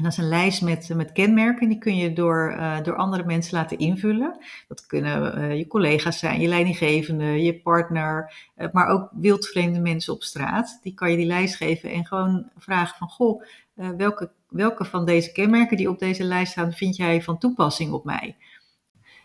[0.00, 3.24] En dat is een lijst met, met kenmerken, die kun je door, uh, door andere
[3.24, 4.38] mensen laten invullen.
[4.68, 8.32] Dat kunnen uh, je collega's zijn, je leidinggevende, je partner,
[8.72, 10.78] maar ook wildvreemde mensen op straat.
[10.82, 13.42] Die kan je die lijst geven en gewoon vragen van, goh,
[13.74, 18.04] welke, welke van deze kenmerken die op deze lijst staan, vind jij van toepassing op
[18.04, 18.36] mij?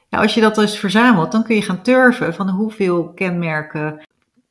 [0.10, 4.02] Nou, als je dat dus verzamelt, dan kun je gaan turven van hoeveel kenmerken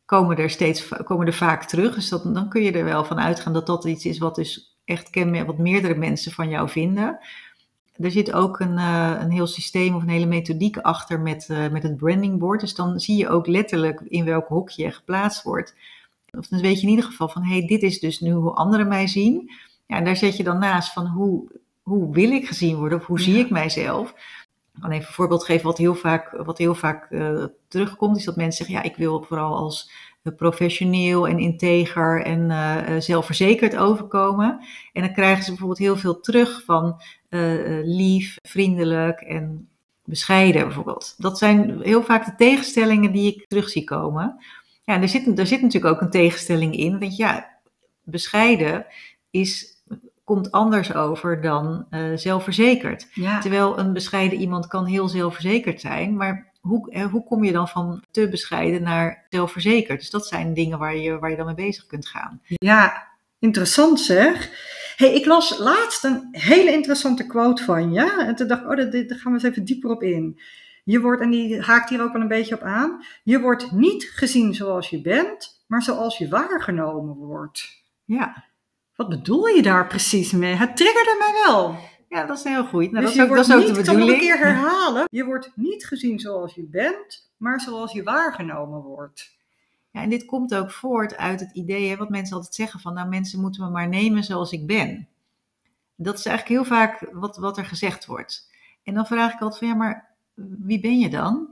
[0.05, 1.95] komen er steeds komen er vaak terug.
[1.95, 5.11] Dus dan kun je er wel van uitgaan dat dat iets is wat dus echt
[5.11, 7.19] kenmerk, wat meerdere mensen van jou vinden.
[7.97, 11.69] Er zit ook een, uh, een heel systeem of een hele methodiek achter met, uh,
[11.69, 12.61] met het brandingboard.
[12.61, 15.75] Dus dan zie je ook letterlijk in welk hokje je geplaatst wordt.
[16.31, 18.53] Of dan weet je in ieder geval van, hé, hey, dit is dus nu hoe
[18.53, 19.51] anderen mij zien.
[19.87, 21.51] Ja, en daar zet je dan naast van, hoe,
[21.83, 24.11] hoe wil ik gezien worden of hoe zie ik mijzelf?
[24.75, 28.25] Ik kan even een voorbeeld geven wat heel vaak, wat heel vaak uh, terugkomt, is
[28.25, 29.91] dat mensen zeggen, ja, ik wil vooral als
[30.33, 34.65] professioneel en integer en uh, zelfverzekerd overkomen.
[34.93, 39.69] En dan krijgen ze bijvoorbeeld heel veel terug van uh, lief, vriendelijk en
[40.05, 41.15] bescheiden bijvoorbeeld.
[41.19, 44.37] Dat zijn heel vaak de tegenstellingen die ik terug zie komen.
[44.85, 46.99] Ja, en er zit, er zit natuurlijk ook een tegenstelling in.
[46.99, 47.59] Want ja,
[48.03, 48.87] bescheiden
[49.31, 49.75] is
[50.25, 53.09] komt anders over dan uh, zelfverzekerd.
[53.13, 53.41] Ja.
[53.41, 58.03] Terwijl een bescheiden iemand kan heel zelfverzekerd zijn, maar hoe, hoe kom je dan van
[58.11, 59.99] te bescheiden naar zelfverzekerd?
[60.01, 62.41] Dus dat zijn dingen waar je, waar je dan mee bezig kunt gaan.
[62.45, 63.07] Ja,
[63.39, 64.51] interessant zeg.
[64.97, 68.25] Hey, ik las laatst een hele interessante quote van je.
[68.27, 70.41] En toen dacht ik, oh, daar, daar gaan we eens even dieper op in.
[70.85, 74.05] Je wordt, en die haakt hier ook wel een beetje op aan, je wordt niet
[74.05, 77.83] gezien zoals je bent, maar zoals je waargenomen wordt.
[78.05, 78.45] Ja.
[78.97, 80.55] Wat bedoel je daar precies mee?
[80.55, 81.79] Het triggerde mij wel.
[82.09, 82.91] Ja, dat is heel goed.
[82.91, 84.09] Nou, dus dat, is ook, dat is ook niet, de bedoeling.
[84.11, 85.05] Ik een keer herhalen.
[85.11, 89.37] Je wordt niet gezien zoals je bent, maar zoals je waargenomen wordt.
[89.91, 92.95] Ja, en dit komt ook voort uit het idee, hè, wat mensen altijd zeggen van,
[92.95, 95.09] nou mensen moeten me maar nemen zoals ik ben.
[95.97, 98.51] Dat is eigenlijk heel vaak wat, wat er gezegd wordt.
[98.83, 100.15] En dan vraag ik altijd van, ja, maar
[100.59, 101.49] wie ben je dan?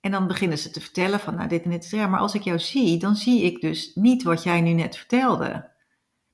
[0.00, 1.90] En dan beginnen ze te vertellen van, nou dit en dit.
[1.90, 4.96] Ja, maar als ik jou zie, dan zie ik dus niet wat jij nu net
[4.96, 5.70] vertelde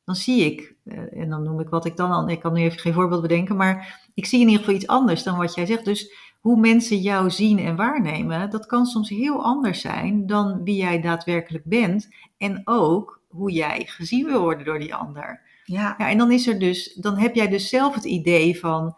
[0.09, 0.74] dan zie ik,
[1.12, 3.57] en dan noem ik wat ik dan al, ik kan nu even geen voorbeeld bedenken,
[3.57, 5.85] maar ik zie in ieder geval iets anders dan wat jij zegt.
[5.85, 10.77] Dus hoe mensen jou zien en waarnemen, dat kan soms heel anders zijn dan wie
[10.77, 12.09] jij daadwerkelijk bent.
[12.37, 15.40] En ook hoe jij gezien wil worden door die ander.
[15.64, 15.94] Ja.
[15.98, 18.96] ja en dan is er dus, dan heb jij dus zelf het idee van,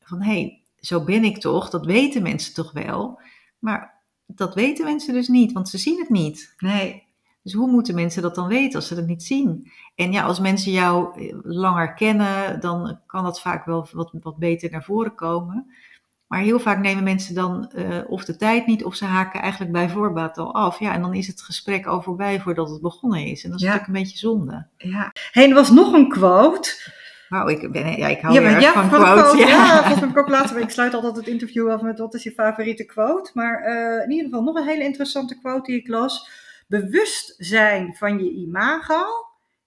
[0.00, 3.20] van hé, hey, zo ben ik toch, dat weten mensen toch wel.
[3.58, 6.54] Maar dat weten mensen dus niet, want ze zien het niet.
[6.58, 7.06] Nee,
[7.42, 9.70] dus hoe moeten mensen dat dan weten als ze dat niet zien?
[9.94, 14.36] En ja, als mensen jou eh, langer kennen, dan kan dat vaak wel wat, wat
[14.36, 15.74] beter naar voren komen.
[16.32, 19.72] Maar heel vaak nemen mensen dan uh, of de tijd niet, of ze haken eigenlijk
[19.72, 20.78] bij voorbaat al af.
[20.78, 23.44] Ja, en dan is het gesprek al voorbij voordat het begonnen is.
[23.44, 23.72] En dat is ja.
[23.72, 24.66] natuurlijk een beetje zonde.
[24.76, 25.12] Ja.
[25.30, 26.92] Hey, er was nog een quote.
[27.28, 29.22] Wauw, ik, ben, ja, ik hou Ja, maar van quotes.
[29.22, 29.36] quote.
[29.36, 29.46] ja.
[29.88, 30.58] Ja, ik ook later.
[30.58, 33.30] Ik sluit altijd het interview af met wat is je favoriete quote.
[33.34, 36.30] Maar eh, in ieder geval nog een hele interessante quote die ik las.
[36.72, 39.04] Bewustzijn van je imago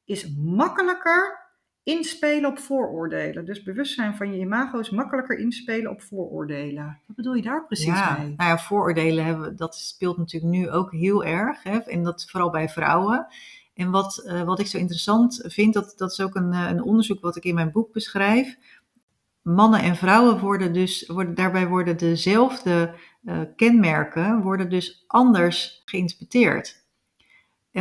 [0.05, 1.39] is makkelijker
[1.83, 3.45] inspelen op vooroordelen.
[3.45, 6.99] Dus bewustzijn van je imago is makkelijker inspelen op vooroordelen.
[7.07, 8.33] Wat bedoel je daar precies ja, mee?
[8.37, 11.63] nou ja, vooroordelen hebben, dat speelt natuurlijk nu ook heel erg.
[11.63, 11.77] Hè?
[11.77, 13.27] En dat vooral bij vrouwen.
[13.73, 16.83] En wat, eh, wat ik zo interessant vind, dat, dat is ook een, eh, een
[16.83, 18.57] onderzoek wat ik in mijn boek beschrijf.
[19.41, 26.83] Mannen en vrouwen worden dus, worden, daarbij worden dezelfde eh, kenmerken, worden dus anders geïnterpreteerd.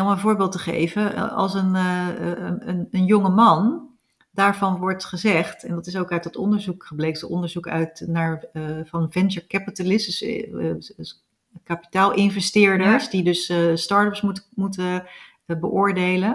[0.02, 3.88] Om een voorbeeld te geven, eh, als een, eh, een, een, een jonge man,
[4.30, 8.44] daarvan wordt gezegd, en dat is ook uit dat onderzoek gebleken, dat onderzoek uit naar,
[8.52, 11.24] eh, van venture capitalists, dus, eh, eh, dus
[11.64, 13.10] kapitaalinvesteerders, Ja.
[13.10, 15.04] die dus eh start-ups moet, moeten
[15.46, 16.30] eh, beoordelen.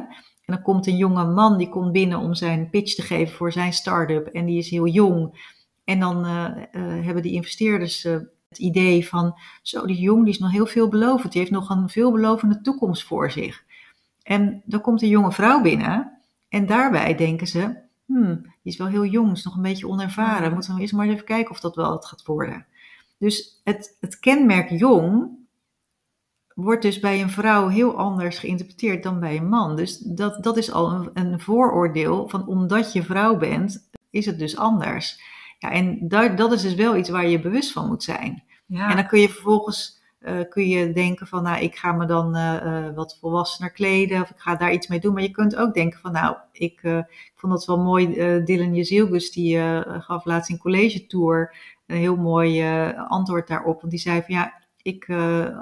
[0.45, 3.51] En dan komt een jonge man, die komt binnen om zijn pitch te geven voor
[3.51, 5.47] zijn start-up, en die is heel jong.
[5.83, 8.15] En dan eh, eh, hebben die investeerders eh,
[8.49, 11.89] het idee van, zo die jong die is nog heel veelbelovend, die heeft nog een
[11.89, 13.63] veelbelovende toekomst voor zich.
[14.23, 18.87] En dan komt een jonge vrouw binnen en daarbij denken ze, hmm, die is wel
[18.87, 21.75] heel jong, is nog een beetje onervaren, moeten we eerst maar even kijken of dat
[21.75, 22.65] wel wat gaat worden.
[23.17, 25.37] Dus het, het kenmerk jong
[26.55, 29.75] wordt dus bij een vrouw heel anders geïnterpreteerd dan bij een man.
[29.75, 34.39] Dus dat, dat is al een, een vooroordeel van omdat je vrouw bent, is het
[34.39, 35.21] dus anders.
[35.59, 38.43] Ja, en daar, dat is dus wel iets waar je bewust van moet zijn.
[38.65, 38.89] Ja.
[38.89, 42.35] En dan kun je vervolgens eh, kun je denken van, nou, ik ga me dan
[42.35, 45.13] eh, eh, wat volwassener kleden of ik ga daar iets mee doen.
[45.13, 48.13] Maar je kunt ook denken van, nou, ik, ik vond dat wel mooi.
[48.43, 49.59] Dylan Jezilgus, die
[49.99, 51.55] gaf laatst in college tour
[51.87, 52.63] een heel mooi
[53.07, 53.79] antwoord daarop.
[53.79, 55.09] Want die zei van, ja, ik,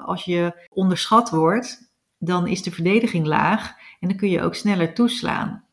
[0.04, 4.94] als je onderschat wordt, dan is de verdediging laag en dan kun je ook sneller
[4.94, 5.64] toeslaan.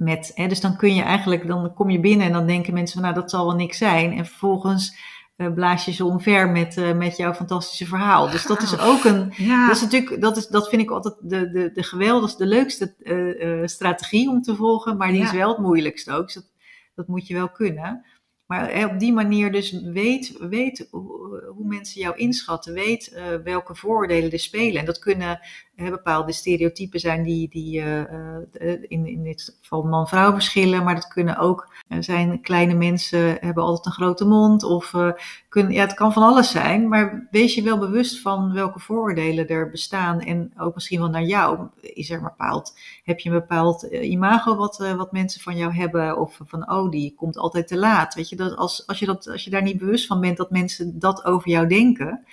[0.00, 3.00] Met, hè, dus dan kun je eigenlijk, dan kom je binnen en dan denken mensen
[3.00, 4.12] van, nou, dat zal wel niks zijn.
[4.12, 4.96] En vervolgens
[5.36, 8.30] eh, blaas je ze omver met, eh, met jouw fantastische verhaal.
[8.30, 9.66] Dus dat is ook een, ja.
[9.66, 12.94] dat is natuurlijk, dat, is, dat vind ik altijd de, de, de geweldigste, de leukste
[13.02, 15.24] eh, strategie om te volgen, maar die Ja.
[15.24, 16.24] is wel het moeilijkste ook.
[16.24, 16.50] Dus dat,
[16.94, 18.04] dat moet je wel kunnen.
[18.46, 24.38] Maar op die manier dus weet, weet hoe, mensen jou inschatten, weet welke vooroordelen er
[24.38, 24.80] spelen.
[24.80, 25.40] En dat kunnen
[25.80, 30.94] eh, bepaalde stereotypen zijn die, die eh, eh, in, in dit geval man-vrouw verschillen, maar
[30.94, 35.10] dat kunnen ook eh, zijn kleine mensen hebben altijd een grote mond of eh,
[35.48, 39.48] kun, ja, het kan van alles zijn, maar wees je wel bewust van welke vooroordelen
[39.48, 41.68] er bestaan en ook misschien wel naar jou.
[41.80, 45.56] Is er een bepaald, heb je een bepaald eh, imago wat, eh, wat mensen van
[45.56, 48.14] jou hebben of van oh, die komt altijd te laat.
[48.14, 50.50] Weet je, dat als, als, je dat, als je daar niet bewust van bent dat
[50.50, 52.24] mensen dat over jou denken,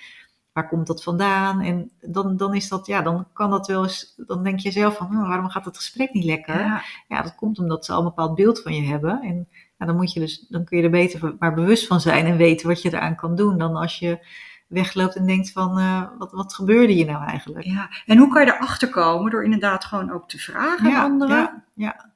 [0.58, 1.62] waar komt dat vandaan?
[1.62, 4.98] En dan, dan is dat, ja, dan kan dat wel eens, dan denk je zelf
[4.98, 6.60] van, "Oh, waarom gaat het gesprek niet lekker?
[6.60, 6.82] Ja.
[7.08, 9.22] Ja, dat komt omdat ze al een bepaald beeld van je hebben.
[9.22, 12.26] En ja, dan, moet je dus, dan kun je er beter maar bewust van zijn
[12.26, 13.58] en weten wat je eraan kan doen.
[13.58, 14.28] Dan als je
[14.68, 17.66] wegloopt en denkt van, eh, wat, wat gebeurde hier nou eigenlijk?
[17.66, 17.90] Ja.
[18.06, 19.32] En hoe kan je erachter komen?
[19.32, 21.38] Door inderdaad gewoon ook te vragen aan anderen.
[21.38, 22.10] Ja, ja.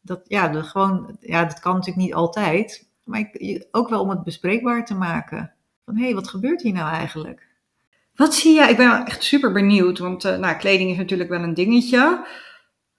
[0.00, 2.88] Dat, ja, de, gewoon, ja, dat kan natuurlijk niet altijd.
[3.04, 5.51] Maar ik, je- ook wel om het bespreekbaar te maken.
[5.84, 7.50] Van, hé, hey, wat gebeurt hier nou eigenlijk?
[8.14, 8.70] Wat zie jij?
[8.70, 12.26] Ik ben echt super benieuwd, want eh, nou, kleding is natuurlijk wel een dingetje.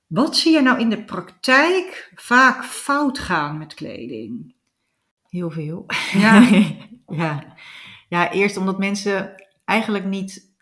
[0.08, 4.56] Wat zie je nou in de praktijk vaak fout gaan met kleding?
[5.30, 5.86] Heel veel.
[6.14, 6.50] Ja.
[7.08, 7.56] ja.
[8.10, 10.54] ja, eerst omdat mensen eigenlijk niet.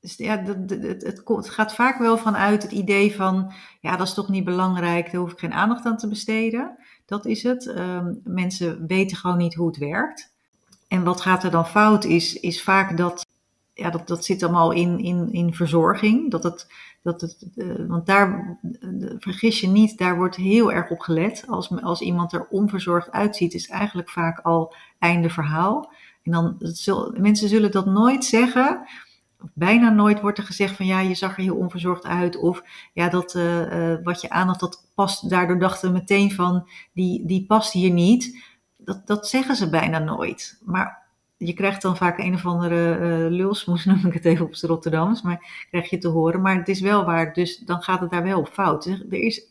[0.00, 4.14] dus Ja, het, het, het gaat vaak wel vanuit het idee van, ja, dat is
[4.14, 6.78] toch niet belangrijk, daar hoef ik geen aandacht aan te besteden.
[7.06, 7.66] Dat is het.
[7.66, 10.35] Ehm, mensen weten gewoon niet hoe het werkt.
[10.96, 13.26] En wat gaat er dan fout is, is vaak dat,
[13.74, 16.30] ja, dat, dat zit allemaal in, in, in verzorging.
[16.30, 16.66] Dat het,
[17.02, 21.44] dat het, eh, want daar, eh, vergis je niet, daar wordt heel erg op gelet.
[21.48, 25.92] Als, als iemand er onverzorgd uitziet, is eigenlijk vaak al einde verhaal.
[26.22, 26.56] En dan,
[27.16, 28.88] mensen zullen dat nooit zeggen.
[29.54, 32.36] Bijna nooit wordt er gezegd van ja, je zag er heel onverzorgd uit.
[32.36, 35.30] Of ja, dat eh, wat je aan had, dat past.
[35.30, 38.54] Daardoor dachten we meteen van die, die past hier niet.
[38.86, 40.58] Dat, dat zeggen ze bijna nooit.
[40.64, 41.02] Maar
[41.36, 44.66] je krijgt dan vaak een of andere eh lulsmoes, noem ik het even op z'n
[44.66, 45.22] Rotterdams.
[45.22, 46.42] Maar krijg je te horen.
[46.42, 48.84] Maar het is wel waar, dus dan gaat het daar wel op fout.
[48.84, 49.46] Dus Er is,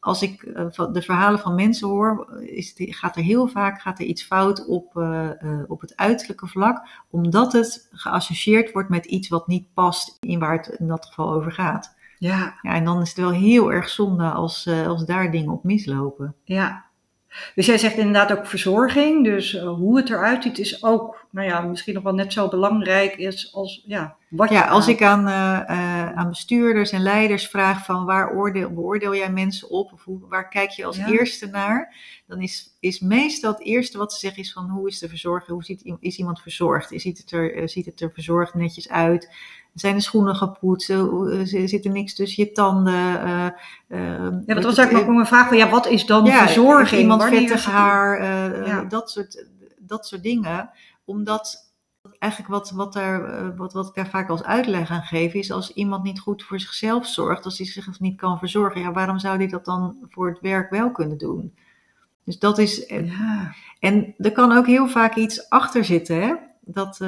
[0.00, 3.98] als ik van de verhalen van mensen hoor, is het, gaat er heel vaak gaat
[3.98, 5.30] er iets fout op, eh,
[5.66, 6.88] op het uiterlijke vlak.
[7.10, 11.32] Omdat het geassocieerd wordt met iets wat niet past in waar het in dat geval
[11.32, 11.94] over gaat.
[12.18, 15.64] Ja, Ja, en dan is het wel heel erg zonde als, als daar dingen op
[15.64, 16.34] mislopen.
[16.44, 16.85] ja.
[17.54, 19.24] Dus jij zegt inderdaad ook verzorging.
[19.24, 22.48] Dus uh, hoe het eruit ziet is ook, nou ja, misschien nog wel net zo
[22.48, 27.48] belangrijk is als ja, wat Ja, als ik aan, eh, eh, aan bestuurders en leiders
[27.48, 31.08] vraag van waar oordeel, beoordeel jij mensen op of hoe, waar kijk je als Ja.
[31.08, 31.94] eerste naar,
[32.26, 35.50] dan is, is meestal het eerste wat ze zeggen is van hoe is de verzorging,
[35.50, 39.30] hoe ziet, is iemand verzorgd, ziet het, er, eh, ziet het er verzorgd netjes uit,
[39.80, 43.20] zijn de schoenen gepoetst, Eh, eh, zit er niks tussen je tanden.
[43.20, 43.46] eh,
[44.46, 47.00] Ja, dat was eigenlijk ook mijn vraag van, ja, wat is dan ja, verzorging?
[47.00, 48.22] iemand vettig haar,
[48.66, 48.84] Ja.
[48.84, 49.46] dat, soort,
[49.78, 50.70] dat soort dingen.
[51.04, 51.64] Omdat
[52.18, 55.72] eigenlijk wat, wat, daar, wat, wat ik daar vaak als uitleg aan geef, is als
[55.72, 59.36] iemand niet goed voor zichzelf zorgt, als hij zich niet kan verzorgen, ja, waarom zou
[59.36, 61.54] hij dat dan voor het werk wel kunnen doen?
[62.24, 66.34] Dus dat is, Ja, en er kan ook heel vaak iets achter zitten, hè?
[66.60, 67.00] Dat,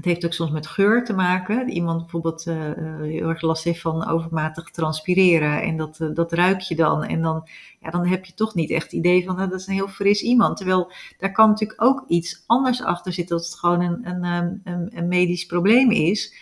[0.00, 1.68] het heeft ook soms met geur te maken.
[1.68, 6.32] Iemand bijvoorbeeld eh, eh, heel erg last heeft van overmatig transpireren en dat, eh, dat
[6.32, 7.04] ruik je dan.
[7.04, 7.48] En dan,
[7.80, 9.88] ja, dan heb je toch niet echt het idee van nou, dat is een heel
[9.88, 10.56] fris iemand.
[10.56, 14.54] Terwijl daar kan natuurlijk ook iets anders achter zitten, dat het gewoon een, een, ehm,
[14.64, 16.34] een, een medisch probleem is.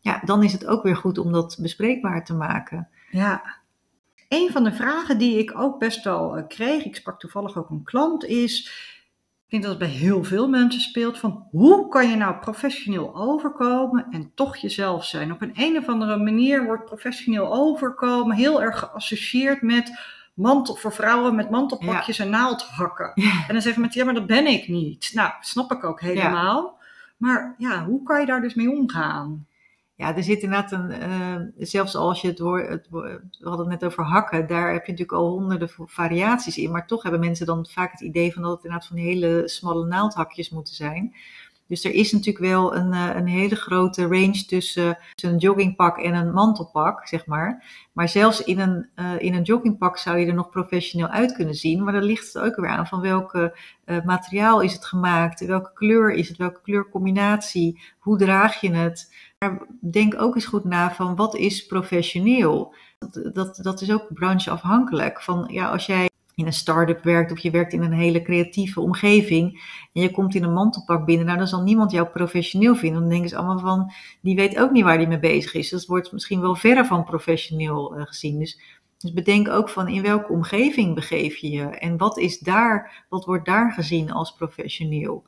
[0.00, 2.88] Ja, dan is het ook weer goed om dat bespreekbaar te maken.
[3.10, 3.64] ja.
[4.28, 7.84] Een van de vragen die ik ook best wel kreeg, ik sprak toevallig ook een
[7.84, 8.70] klant, is,
[9.46, 13.16] ik denk dat het bij heel veel mensen speelt, van hoe kan je nou professioneel
[13.16, 15.32] overkomen en toch jezelf zijn?
[15.32, 19.98] Op een, een of andere manier wordt professioneel overkomen heel erg geassocieerd met
[20.34, 23.12] mantel voor vrouwen met mantelpakjes en naaldhakken.
[23.14, 25.10] En dan zeggen mensen, ja, maar dat ben ik niet.
[25.14, 26.78] Nou, snap ik ook helemaal.
[27.16, 29.46] Maar ja, hoe kan je daar dus mee omgaan?
[29.96, 33.84] Ja, er zit inderdaad een, eh, zelfs als je het woord- we hadden het net
[33.84, 37.66] over hakken, daar heb je natuurlijk al honderden variaties in, maar toch hebben mensen dan
[37.66, 41.14] vaak het idee van dat het inderdaad van hele smalle naaldhakjes moeten zijn.
[41.68, 46.14] Dus er is natuurlijk wel een, eh, een hele grote range tussen, een joggingpak en
[46.14, 47.64] een mantelpak, zeg maar.
[47.92, 51.54] Maar zelfs in een, eh, in een joggingpak zou je er nog professioneel uit kunnen
[51.54, 51.84] zien.
[51.84, 55.72] Maar dan ligt het ook weer aan van welke eh, materiaal is het gemaakt, welke
[55.74, 59.14] kleur is het, welke kleurcombinatie, hoe draag je het.
[59.38, 62.74] Maar denk ook eens goed na van wat is professioneel.
[62.98, 65.22] Dat, dat, dat is ook brancheafhankelijk.
[65.22, 68.80] Van ja, als jij in een start-up werkt of je werkt in een hele creatieve
[68.80, 69.52] omgeving
[69.92, 73.00] en je komt in een mantelpak binnen, nou dan zal niemand jou professioneel vinden.
[73.00, 75.70] Dan denken ze allemaal van, die weet ook niet waar die mee bezig is.
[75.70, 78.38] Dat wordt misschien wel verre van professioneel eh, gezien.
[78.38, 78.60] Dus,
[78.98, 83.24] dus bedenk ook van in welke omgeving begeef je je en wat is daar, wat
[83.24, 85.24] wordt daar gezien als professioneel.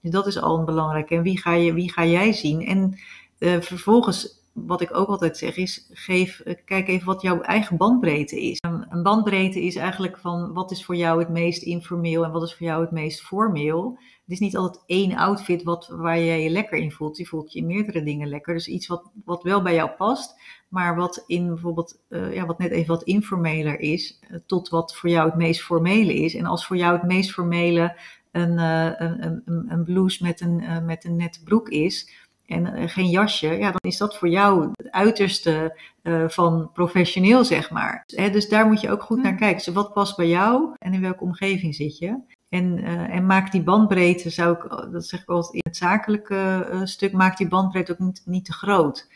[0.00, 1.14] Dus dat is al een belangrijke.
[1.14, 2.66] En wie ga, je, wie ga jij zien?
[2.66, 2.98] En
[3.38, 7.76] eh, vervolgens, wat ik ook altijd zeg, is geef, eh, kijk even wat jouw eigen
[7.76, 8.58] bandbreedte is.
[8.60, 12.42] Een, een bandbreedte is eigenlijk van wat is voor jou het meest informeel en wat
[12.42, 13.98] is voor jou het meest formeel.
[13.98, 17.16] Het is niet altijd één outfit wat, waar jij je lekker in voelt.
[17.16, 18.54] Je voelt je in meerdere dingen lekker.
[18.54, 20.34] Dus iets wat, wat wel bij jou past,
[20.68, 24.96] maar wat in bijvoorbeeld, eh, ja, wat net even wat informeler is, eh, tot wat
[24.96, 26.34] voor jou het meest formele is.
[26.34, 27.96] En als voor jou het meest formele
[28.30, 33.08] een, een, een, een- blouse met een, met een nette broek is en eh, geen
[33.08, 38.02] jasje, ja, dan is dat voor jou het uiterste eh, van professioneel, zeg maar.
[38.06, 39.22] Hè, dus daar moet je ook goed Ja.
[39.22, 39.64] naar kijken.
[39.64, 42.18] Dus wat past bij jou en in welke omgeving zit je?
[42.48, 46.80] En, eh, en maak die bandbreedte, zou ik, dat zeg ik altijd in het zakelijke
[46.84, 49.08] stuk, maak die bandbreedte ook niet, niet te groot.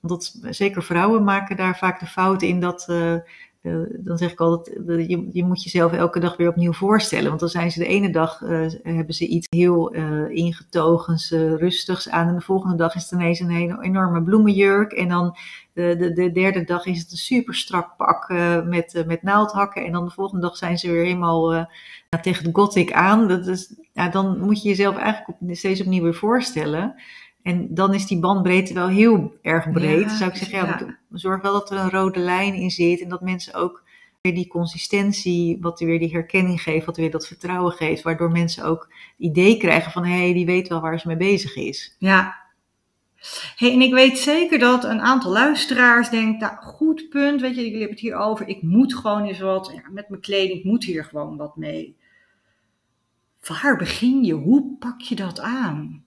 [0.00, 2.86] Want dat, zeker vrouwen maken daar vaak de fout in dat,
[3.90, 7.28] dan zeg ik altijd, eh, je, je moet jezelf elke dag weer opnieuw voorstellen.
[7.28, 11.54] Want dan zijn ze de ene dag, eh, hebben ze iets heel eh ingetogens, eh,
[11.54, 12.28] rustigs aan.
[12.28, 14.92] En de volgende dag is het ineens een hele enorme bloemenjurk.
[14.92, 15.36] En dan
[15.74, 19.22] de, de, de derde dag is het een super strak pak eh, met, eh, met
[19.22, 19.84] naaldhakken.
[19.84, 21.64] En dan de volgende dag zijn ze weer helemaal eh,
[22.22, 23.28] tegen de gothic aan.
[23.28, 26.94] Dat is, ja, dan moet je jezelf eigenlijk steeds opnieuw weer voorstellen.
[27.44, 30.02] En dan is die bandbreedte wel heel erg breed.
[30.02, 30.98] Ja, zou ik zeggen, ja, ja.
[31.12, 33.00] zorg wel dat er een rode lijn in zit.
[33.00, 33.82] En dat mensen ook
[34.20, 38.02] weer die consistentie, wat weer die herkenning geeft, wat weer dat vertrouwen geeft.
[38.02, 41.16] Waardoor mensen ook het idee krijgen van, hé, hey, die weet wel waar ze mee
[41.16, 41.96] bezig is.
[41.98, 42.42] Ja.
[43.56, 47.60] Hey, en ik weet zeker dat een aantal luisteraars denkt, nou, goed punt, weet je,
[47.60, 50.64] jullie hebben het hier over, ik moet gewoon eens wat, ja, met mijn kleding, ik
[50.64, 51.96] moet hier gewoon wat mee.
[53.48, 54.32] Waar begin je?
[54.32, 56.03] Hoe pak je dat aan?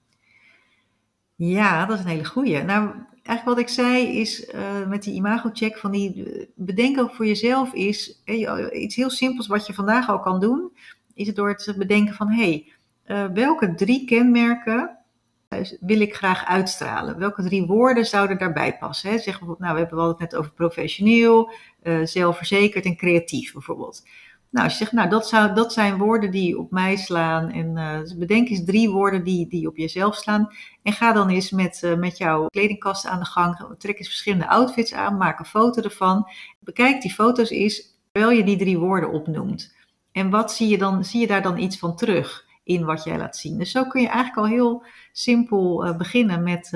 [1.38, 2.64] Ja, dat is een hele goeie.
[2.64, 2.90] Nou,
[3.24, 7.26] eigenlijk wat ik zei is eh, met die imago-check van die, eh, bedenk ook voor
[7.26, 10.72] jezelf is, eh, iets heel simpels wat je vandaag al kan doen,
[11.14, 12.72] is het door het bedenken van, hey,
[13.34, 14.98] welke drie kenmerken
[15.80, 17.20] wil ik graag uitstralen?
[17.20, 19.10] Welke drie woorden zouden daarbij passen?
[19.10, 19.18] Hè?
[19.18, 21.52] Zeg bijvoorbeeld, nou, we hebben het net over professioneel,
[22.04, 24.04] zelfverzekerd en creatief bijvoorbeeld.
[24.50, 27.52] Nou, als je zegt, nou, dat, zou, dat zijn woorden die op mij slaan.
[27.52, 30.50] En eh, bedenk eens drie woorden die, die op jezelf slaan.
[30.84, 33.76] En ga dan eens met, eh, met jouw kledingkast aan de gang.
[33.78, 35.18] Trek eens verschillende outfits aan.
[35.18, 36.30] Maak een foto ervan.
[36.60, 39.76] Bekijk die foto's eens terwijl je die drie woorden opnoemt.
[40.12, 41.04] En wat zie je dan?
[41.04, 43.58] Zie je daar dan iets van terug in wat jij laat zien?
[43.58, 46.72] Dus zo kun je eigenlijk al heel simpel uh, beginnen met,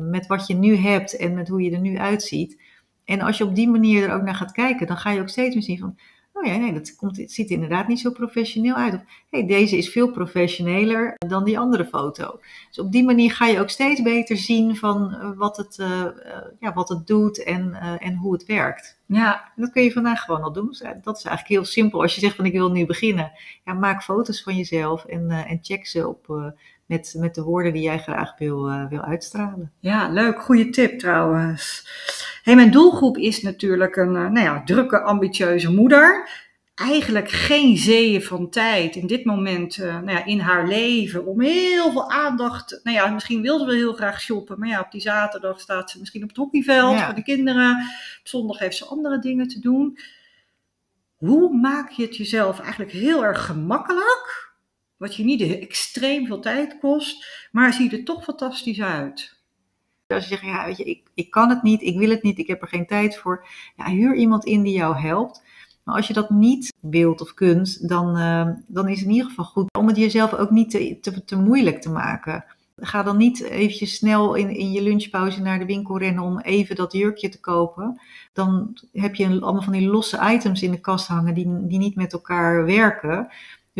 [0.00, 2.62] met wat je nu hebt en met hoe je er nu uitziet.
[3.04, 5.28] En als je op die manier er ook naar gaat kijken, dan ga je ook
[5.28, 5.98] steeds meer zien van,
[6.40, 8.94] oh ja, nee, dat komt, het ziet inderdaad niet zo professioneel uit.
[8.94, 12.40] Of hey, deze is veel professioneler dan die andere foto.
[12.68, 15.88] Dus op die manier ga je ook steeds beter zien van uh, wat, het, uh,
[15.88, 16.10] uh,
[16.60, 18.98] ja, wat het doet en, en hoe het werkt.
[19.06, 19.52] Ja.
[19.56, 20.66] En dat kun je vandaag gewoon al doen.
[20.66, 22.02] Dus, dat is eigenlijk heel simpel.
[22.02, 23.32] Als je zegt van ik wil nu beginnen,
[23.64, 26.52] ja, maak foto's van jezelf en, en check ze op
[26.90, 29.72] met, met de woorden die jij graag wil, wil uitstralen.
[29.80, 30.42] Ja, leuk.
[30.42, 31.88] Goede tip trouwens.
[32.42, 36.28] Hey, mijn doelgroep is natuurlijk een nou ja, drukke, ambitieuze moeder.
[36.74, 41.40] Eigenlijk geen zeeën van tijd in dit moment uh, nou ja, in haar leven om
[41.40, 42.80] heel veel aandacht.
[42.82, 45.90] Nou ja, misschien wil ze wel heel graag shoppen, maar ja, op die zaterdag staat
[45.90, 47.04] ze misschien op het hockeyveld ja.
[47.04, 47.70] voor de kinderen.
[48.20, 49.98] Op zondag heeft ze andere dingen te doen.
[51.16, 54.49] Hoe maak je het jezelf eigenlijk heel erg gemakkelijk?
[55.00, 59.36] Wat je niet extreem veel tijd kost, maar ziet er toch fantastisch uit.
[60.06, 62.38] Als je zegt, ja, weet je, ik, ik kan het niet, ik wil het niet,
[62.38, 63.46] ik heb er geen tijd voor.
[63.76, 65.42] Ja, huur iemand in die jou helpt.
[65.84, 69.28] Maar als je dat niet wilt of kunt, dan, uh, dan is het in ieder
[69.28, 72.44] geval goed om het jezelf ook niet te, te, te moeilijk te maken.
[72.76, 76.76] Ga dan niet eventjes snel in, in je lunchpauze naar de winkel rennen om even
[76.76, 78.00] dat jurkje te kopen.
[78.32, 81.96] Dan heb je allemaal van die losse items in de kast hangen die, die niet
[81.96, 83.28] met elkaar werken.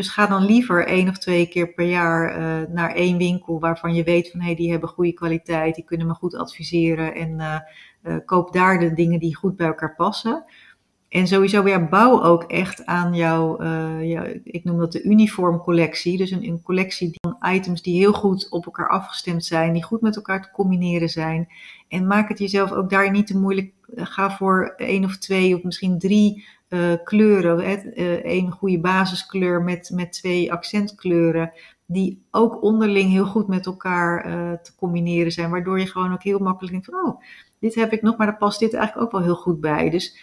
[0.00, 3.94] Dus ga dan liever één of twee keer per jaar uh, naar één winkel waarvan
[3.94, 7.30] je weet van hé, hey, die hebben goede kwaliteit, die kunnen me goed adviseren en
[7.38, 7.58] uh,
[8.02, 10.44] uh, koop daar de dingen die goed bij elkaar passen.
[11.10, 13.62] En sowieso weer bouw ook echt aan jouw,
[14.02, 16.16] ja, ik noem dat de uniformcollectie.
[16.16, 20.00] Dus een, een collectie van items die heel goed op elkaar afgestemd zijn, die goed
[20.00, 21.48] met elkaar te combineren zijn.
[21.88, 23.72] En maak het jezelf ook daar niet te moeilijk.
[23.94, 27.80] Ga voor één of twee of misschien drie uh, kleuren.
[28.22, 31.52] Eén uh, goede basiskleur met, met twee accentkleuren.
[31.86, 34.22] Die ook onderling heel goed met elkaar
[34.62, 35.50] te combineren zijn.
[35.50, 37.22] Waardoor je gewoon ook heel makkelijk denkt van oh,
[37.58, 39.90] dit heb ik nog, maar daar past dit eigenlijk ook wel heel goed bij.
[39.90, 40.18] Dus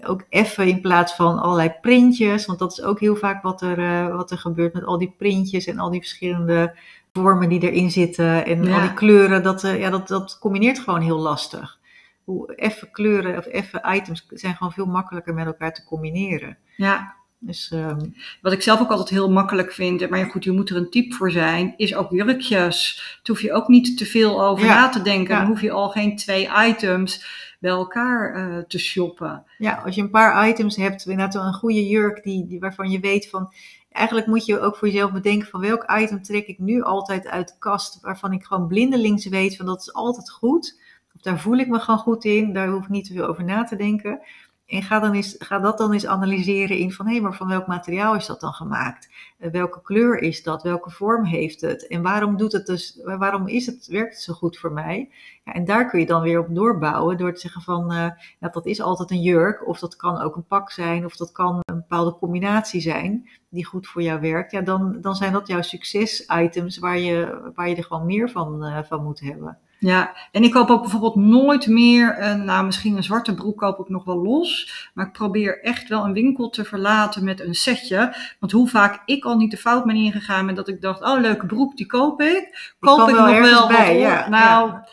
[0.00, 2.46] ook even in plaats van allerlei printjes.
[2.46, 5.66] Want dat is ook heel vaak wat er, wat er gebeurt met al die printjes
[5.66, 6.76] en al die verschillende
[7.12, 8.46] vormen die erin zitten.
[8.46, 8.74] En ja.
[8.74, 9.42] al die kleuren.
[9.42, 11.78] Dat, ja, dat, dat combineert gewoon heel lastig
[12.24, 16.58] hoe effe kleuren of effe items zijn gewoon veel makkelijker met elkaar te combineren.
[16.76, 17.14] Ja.
[17.46, 18.14] Dus, um...
[18.42, 20.90] Wat ik zelf ook altijd heel makkelijk vind, maar ja, goed, je moet er een
[20.90, 22.96] type voor zijn, is ook jurkjes.
[22.96, 24.74] Daar hoef je ook niet te veel over ja.
[24.74, 25.34] na te denken.
[25.34, 25.40] Ja.
[25.40, 27.26] Dan hoef je al geen twee items
[27.60, 29.44] bij elkaar uh, te shoppen.
[29.58, 33.00] Ja, als je een paar items hebt, inderdaad een goede jurk die, die, waarvan je
[33.00, 33.52] weet van,
[33.90, 37.48] eigenlijk moet je ook voor jezelf bedenken van welk item trek ik nu altijd uit
[37.48, 40.82] de kast, waarvan ik gewoon blindelings weet van dat is altijd goed
[41.24, 43.64] daar voel ik me gewoon goed in, daar hoef ik niet te veel over na
[43.64, 44.20] te denken.
[44.66, 47.66] En ga, dan eens, ga dat dan eens analyseren in van hé, maar van welk
[47.66, 49.08] materiaal is dat dan gemaakt?
[49.38, 50.62] Uh, welke kleur is dat?
[50.62, 51.86] Welke vorm heeft het?
[51.86, 55.10] En waarom doet het dus, waarom is het, werkt het zo goed voor mij?
[55.44, 58.48] Ja, en daar kun je dan weer op doorbouwen door te zeggen van uh, ja,
[58.48, 61.60] dat is altijd een jurk, of dat kan ook een pak zijn, of dat kan
[61.64, 64.52] een bepaalde combinatie zijn die goed voor jou werkt.
[64.52, 68.66] Ja, dan, dan zijn dat jouw succesitems waar je, waar je er gewoon meer van,
[68.66, 69.58] uh, van moet hebben.
[69.84, 73.78] Ja, en ik koop ook bijvoorbeeld nooit meer, een, nou misschien een zwarte broek koop
[73.78, 77.54] ik nog wel los, maar ik probeer echt wel een winkel te verlaten met een
[77.54, 78.16] setje.
[78.40, 81.20] Want hoe vaak ik al niet de fout ben ingegaan met dat ik dacht, oh
[81.20, 82.74] leuke broek, die koop ik.
[82.78, 84.88] Koop ik wel nog wel bij, ja, Nou, ja.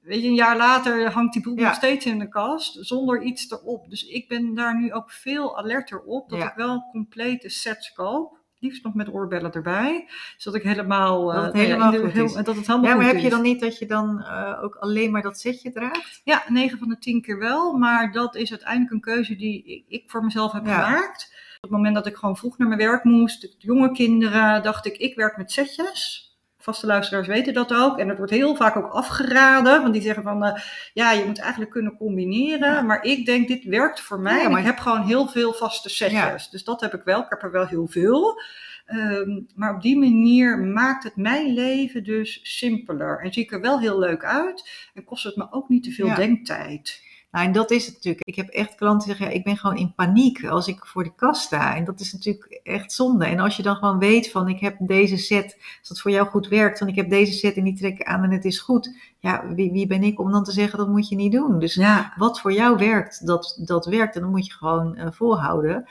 [0.00, 1.64] weet je, een jaar later hangt die broek ja.
[1.66, 3.90] nog steeds in de kast, zonder iets erop.
[3.90, 8.41] Dus ik ben daar nu ook veel alerter op, dat ik wel complete sets koop
[8.62, 10.08] liefst nog met oorbellen erbij.
[10.36, 11.26] Zodat ik helemaal.
[11.26, 12.32] Dat het helemaal, ja, goed heel, is.
[12.32, 15.10] dat het helemaal ja, maar heb je dan niet dat je dan uh, ook alleen
[15.10, 16.20] maar dat setje draagt?
[16.24, 17.72] Ja, 9 van de 10 keer wel.
[17.72, 20.84] Maar dat is uiteindelijk een keuze die ik, ik voor mezelf heb ja.
[20.84, 21.30] gemaakt.
[21.56, 24.96] Op het moment dat ik gewoon vroeg naar mijn werk moest, jonge kinderen, dacht ik,
[24.96, 26.31] ik werk met setjes
[26.62, 27.98] vaste luisteraars weten dat ook.
[27.98, 29.80] En het wordt heel vaak ook afgeraden.
[29.80, 30.54] Want die zeggen van, uh,
[30.92, 32.72] ja, je moet eigenlijk kunnen combineren.
[32.72, 32.82] Ja.
[32.82, 34.42] Maar ik denk, dit werkt voor mij.
[34.42, 34.60] Ja, maar...
[34.60, 36.44] ik heb gewoon heel veel vaste setjes.
[36.44, 36.50] Ja.
[36.50, 37.20] Dus dat heb ik wel.
[37.20, 38.40] Ik heb er wel heel veel.
[38.86, 43.20] Um, maar op die manier maakt het mijn leven dus simpeler.
[43.20, 44.88] En zie ik er wel heel leuk uit.
[44.94, 47.10] En kost het me ook niet te veel denktijd.
[47.32, 48.26] Nou, en dat is het natuurlijk.
[48.26, 51.04] Ik heb echt klanten die zeggen, ja, ik ben gewoon in paniek als ik voor
[51.04, 51.76] de kast sta.
[51.76, 53.24] En dat is natuurlijk echt zonde.
[53.24, 56.28] En als je dan gewoon weet van, ik heb deze set, als dat voor jou
[56.28, 58.58] goed werkt, want ik heb deze set en die trek ik aan en het is
[58.58, 58.96] goed.
[59.18, 61.58] Ja, wie, wie ben ik om dan te zeggen, dat moet je niet doen.
[61.58, 62.12] Dus ja.
[62.16, 64.14] wat voor jou werkt, dat, dat werkt.
[64.14, 65.88] En dan moet je gewoon uh, volhouden.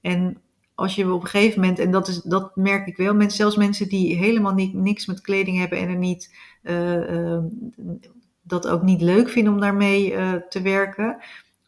[0.00, 0.38] En
[0.74, 3.56] als je op een gegeven moment, en dat, is, dat merk ik wel, mensen, zelfs
[3.56, 6.34] mensen die helemaal niet, niks met kleding hebben en er niet...
[6.62, 7.38] Uh, uh,
[8.44, 11.16] dat ook niet leuk vinden om daarmee uh, te werken.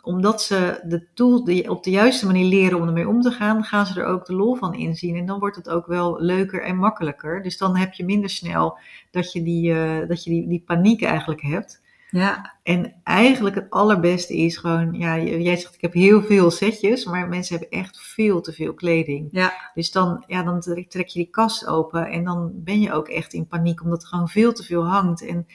[0.02, 3.64] omdat ze de tool die op de juiste manier leren om ermee om te gaan,
[3.64, 5.16] gaan ze er ook de lol van inzien.
[5.16, 7.42] En dan wordt het ook wel leuker en makkelijker.
[7.42, 8.78] Dus dan heb je minder snel
[9.10, 11.84] dat je die, uh, dat je die, die paniek eigenlijk hebt.
[12.10, 12.54] Ja.
[12.62, 17.28] En eigenlijk het allerbeste is gewoon, ja, jij zegt ik heb heel veel setjes, maar
[17.28, 19.28] mensen hebben echt veel te veel kleding.
[19.30, 19.70] Ja.
[19.74, 23.32] Dus dan, ja, dan trek je die kast open en dan ben je ook echt
[23.32, 25.26] in paniek, omdat er gewoon veel te veel hangt.
[25.26, 25.46] En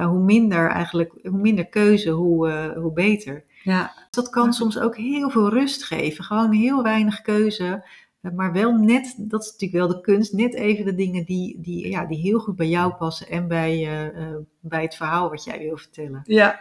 [0.00, 3.44] ja, hoe minder eigenlijk, hoe minder keuze, hoe, uh, hoe beter.
[3.62, 3.92] Ja.
[4.10, 6.24] Dat kan soms ook heel veel rust geven.
[6.24, 7.84] Gewoon heel weinig keuze.
[8.20, 11.60] Eh, maar wel net, dat is natuurlijk wel de kunst, net even de dingen die,
[11.60, 15.44] die, ja, die heel goed bij jou passen en bij, uh, bij het verhaal wat
[15.44, 16.20] jij wil vertellen.
[16.24, 16.60] Ja.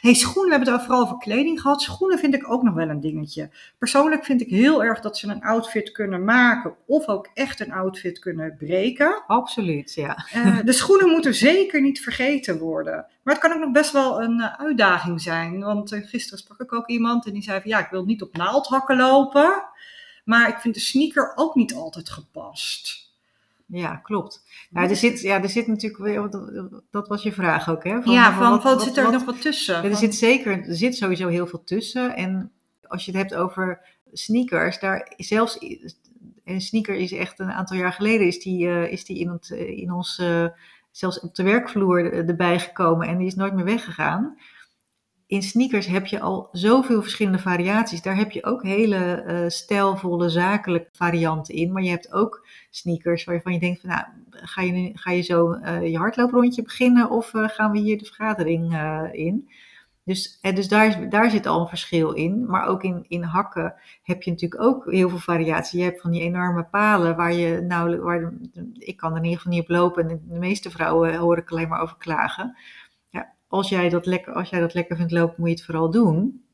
[0.00, 1.82] Hey, schoenen, we hebben het vooral over kleding gehad.
[1.82, 3.50] Schoenen vind ik ook nog wel een dingetje.
[3.78, 7.72] Persoonlijk vind ik heel erg dat ze een outfit kunnen maken of ook echt een
[7.72, 9.22] outfit kunnen breken.
[9.26, 10.26] Absoluut, ja.
[10.34, 13.06] Uh, de schoenen moeten zeker niet vergeten worden.
[13.22, 15.60] Maar het kan ook nog best wel een uh, uitdaging zijn.
[15.60, 18.22] Want uh, gisteren sprak ik ook iemand en die zei van ja, ik wil niet
[18.22, 19.62] op naaldhakken lopen.
[20.24, 23.09] Maar ik vind de sneaker ook niet altijd gepast.
[23.72, 24.42] Ja, klopt.
[24.70, 26.32] Nou, er, zit, ja, er zit natuurlijk,
[26.90, 28.02] dat was je vraag ook, hè?
[28.02, 29.82] Van, ja, van, wat, wat, zit er wat, nog wat tussen?
[29.82, 32.16] Ja, er zit zeker, er zit sowieso heel veel tussen.
[32.16, 32.52] En
[32.82, 33.80] als je het hebt over
[34.12, 35.58] sneakers, daar zelfs,
[36.44, 39.50] een sneaker is echt een aantal jaar geleden, is die, uh, is die in, het,
[39.50, 40.46] in ons, uh,
[40.90, 44.38] zelfs op de werkvloer erbij gekomen en die is nooit meer weggegaan
[45.30, 48.02] in sneakers heb je al zoveel verschillende variaties.
[48.02, 51.72] Daar heb je ook hele uh, stijlvolle, zakelijke varianten in.
[51.72, 55.52] Maar je hebt ook sneakers waarvan je denkt: van, nou, ga je, ga je zo
[55.52, 58.78] uh, je hardlooprondje beginnen of uh, gaan we hier de vergadering
[59.12, 59.50] in?
[60.04, 62.46] Dus, dus daar, daar zit al een verschil in.
[62.46, 65.78] Maar ook in, in hakken heb je natuurlijk ook heel veel variatie.
[65.78, 68.32] Je hebt van die enorme palen waar je nou, waar,
[68.78, 70.08] ik kan er in ieder geval niet op lopen.
[70.08, 72.56] En de meeste vrouwen hoor ik alleen maar over klagen
[73.50, 76.44] als jij dat lekker, als jij dat lekker vindt lopen, moet je het vooral doen.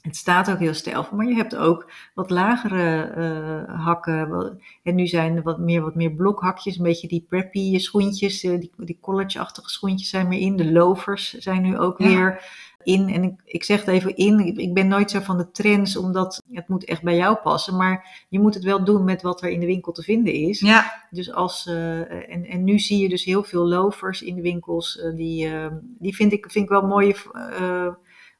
[0.00, 4.60] Het staat ook heel stijlvol, maar je hebt ook wat lagere uh, hakken.
[4.82, 8.60] En nu zijn er wat meer, wat meer blokhakjes, een beetje die preppy schoentjes, uh,
[8.60, 10.56] die, die college-achtige schoentjes zijn meer in.
[10.56, 12.06] De lovers zijn nu ook ja.
[12.06, 12.44] weer
[12.84, 13.08] in.
[13.08, 16.42] En ik, ik zeg het even in, ik ben nooit zo van de trends, omdat
[16.52, 17.76] het moet echt bij jou passen.
[17.76, 20.60] Maar je moet het wel doen met wat er in de winkel te vinden is.
[20.60, 21.06] Ja.
[21.10, 24.96] Dus als, uh, en, en nu zie je dus heel veel lovers in de winkels.
[24.96, 27.16] Uh, die, uh, die vind ik, vind ik wel mooie,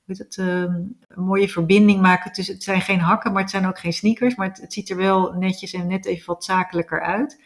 [0.04, 3.78] hoe het, een mooie verbinding maken tussen, het zijn geen hakken, maar het zijn ook
[3.78, 4.34] geen sneakers.
[4.34, 7.42] Maar het, het ziet er wel netjes en net even wat zakelijker uit.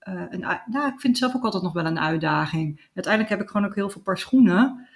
[0.00, 2.88] een, nou, ik vind het zelf ook altijd nog wel een uitdaging.
[2.94, 4.88] Uiteindelijk heb ik gewoon ook heel veel paar schoenen.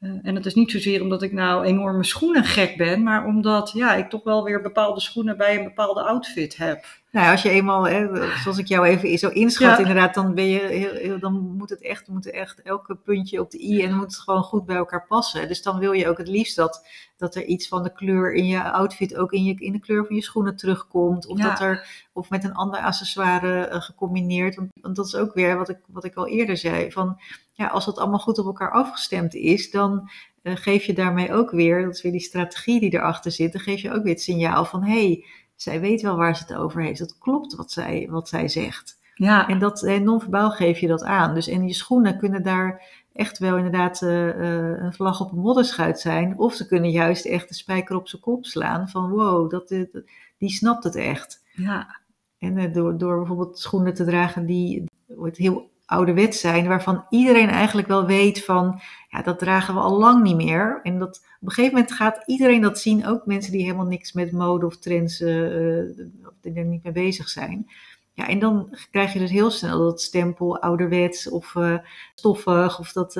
[0.00, 3.70] Uh, en het is niet zozeer omdat ik nou enorme schoenen gek ben, maar omdat
[3.74, 6.84] ja, ik toch wel weer bepaalde schoenen bij een bepaalde outfit heb.
[7.10, 9.78] Nou, als je eenmaal, hè, zoals ik jou even zo inschat, ja.
[9.78, 13.50] inderdaad, dan, ben je heel, heel, dan moet het echt, moet echt elke puntje op
[13.50, 15.48] de i en moet het gewoon goed bij elkaar passen.
[15.48, 16.86] Dus dan wil je ook het liefst dat,
[17.16, 20.06] dat er iets van de kleur in je outfit ook in, je, in de kleur
[20.06, 21.26] van je schoenen terugkomt.
[21.26, 21.48] Of, Ja.
[21.48, 24.56] dat er, of met een ander accessoire eh, gecombineerd.
[24.56, 26.92] Want, want dat is ook weer wat ik, wat ik al eerder zei.
[26.92, 27.20] Van,
[27.52, 30.10] ja, als dat allemaal goed op elkaar afgestemd is, dan
[30.42, 33.60] eh, geef je daarmee ook weer, dat is weer die strategie die erachter zit, dan
[33.60, 35.24] geef je ook weer het signaal van hé, hey,
[35.62, 36.98] zij weet wel waar ze het over heeft.
[36.98, 38.98] Dat klopt wat zij, wat zij zegt.
[39.14, 41.34] Ja, En dat eh, non-verbaal geef je dat aan.
[41.34, 42.82] Dus en je schoenen kunnen daar
[43.12, 46.38] echt wel inderdaad eh, eh, een vlag op een modderschuit zijn.
[46.38, 50.02] Of ze kunnen juist echt de spijker op zijn kop slaan van wow, dat, dat-
[50.38, 51.44] die snapt het echt.
[51.52, 52.00] ja,
[52.38, 57.88] En door, door bijvoorbeeld schoenen te dragen die wordt heel ouderwets zijn, waarvan iedereen eigenlijk
[57.88, 60.80] wel weet van, ja, dat dragen we al lang niet meer.
[60.82, 64.12] En dat op een gegeven moment gaat iedereen dat zien, ook mensen die helemaal niks
[64.12, 65.88] met mode of trends, eh, eh,
[66.24, 67.70] of die er niet mee bezig zijn.
[68.12, 71.78] Ja, en dan krijg je dus heel snel dat stempel ouderwets of eh,
[72.14, 73.12] stoffig, of dat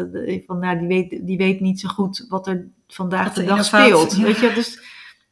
[0.47, 4.17] van, nou, die weet, die weet niet zo goed wat er vandaag de dag speelt.
[4.17, 4.23] ja.
[4.23, 4.83] Weet je, dus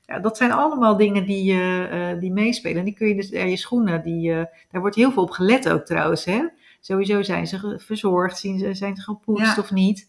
[0.07, 1.59] ja, dat zijn allemaal dingen die,
[2.19, 2.79] die meespelen.
[2.79, 4.31] En die kun je dus, ja, je schoenen, die,
[4.71, 6.25] daar wordt heel veel op gelet ook trouwens.
[6.25, 6.43] Hè?
[6.87, 9.63] Sowieso zijn ze verzorgd, zien ze, zijn ze gepoetst Ja.
[9.63, 10.09] of niet.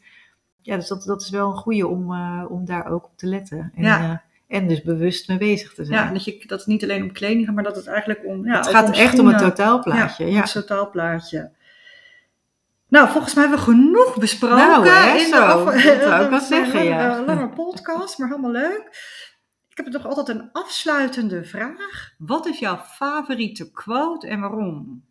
[0.61, 3.28] Ja, dus dat, dat is wel een goede om, eh, om daar ook op te
[3.28, 3.71] letten.
[3.75, 4.23] En, Ja.
[4.47, 6.05] eh, en dus bewust mee bezig te zijn.
[6.07, 8.45] ja dat, je, dat het niet alleen om kleding gaat, maar dat het eigenlijk om.
[8.45, 9.55] Ja, het gaat om echt om het schoenen.
[9.55, 10.25] totaalplaatje.
[10.25, 11.51] Ja, Ja, het totaalplaatje.
[12.88, 15.30] Nou, volgens mij hebben we genoeg besproken Nou, hè, in zo.
[15.36, 17.07] de af- Dat wou ik wel een zeggen, ja.
[17.09, 18.89] lange, lange podcast, maar helemaal leuk.
[19.69, 22.13] Ik heb nog altijd een afsluitende vraag.
[22.17, 25.03] Wat is jouw favoriete quote en waarom?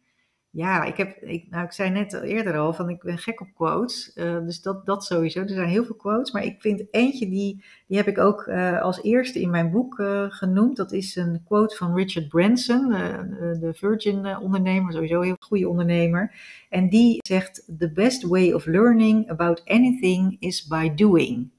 [0.57, 3.49] Ja, ik, heb, ik, nou, ik zei net eerder al van ik ben gek op
[3.55, 4.13] quotes.
[4.13, 5.41] eh, dus dat, dat sowieso.
[5.41, 6.33] Er zijn heel veel quotes.
[6.33, 9.99] Maar ik vind eentje die, die heb ik ook eh, als eerste in mijn boek
[9.99, 10.77] eh, genoemd.
[10.77, 14.93] Dat is een quote van Richard Branson, de, de Virgin-ondernemer.
[14.93, 16.35] Sowieso een heel goede ondernemer.
[16.69, 21.51] En die zegt: The best way of learning about anything is by doing.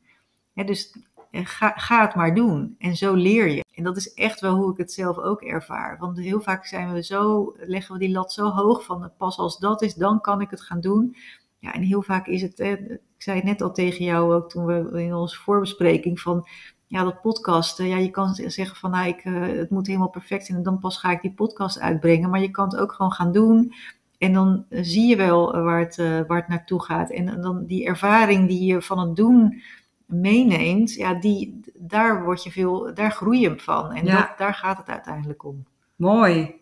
[0.54, 0.98] Dus
[1.38, 2.76] En ga, het maar doen.
[2.80, 3.64] En zo leer je.
[3.74, 5.98] En dat is echt wel hoe ik het zelf ook ervaar.
[6.00, 9.58] Want heel vaak zijn we zo, leggen we die lat zo hoog van pas als
[9.58, 11.16] dat is, dan kan ik het gaan doen.
[11.60, 14.66] Ja, en heel vaak is het, ik zei het net al tegen jou ook toen
[14.66, 16.48] we in onze voorbespreking van
[16.88, 17.88] ja, dat podcasten.
[17.88, 20.80] Ja, je kan zeggen van nou, ik, uh, het moet helemaal perfect zijn en dan
[20.80, 22.30] pas ga ik die podcast uitbrengen.
[22.30, 23.74] Maar je kan het ook gewoon gaan doen.
[24.18, 25.96] En dan zie je wel waar het,
[26.28, 27.12] waar het naartoe gaat.
[27.12, 29.62] En dan die ervaring die je van het doen
[30.08, 33.94] meeneemt, ja, die, daar, word je veel, daar groei je van.
[33.94, 35.66] En dat, daar gaat het uiteindelijk om.
[35.96, 36.62] Mooi.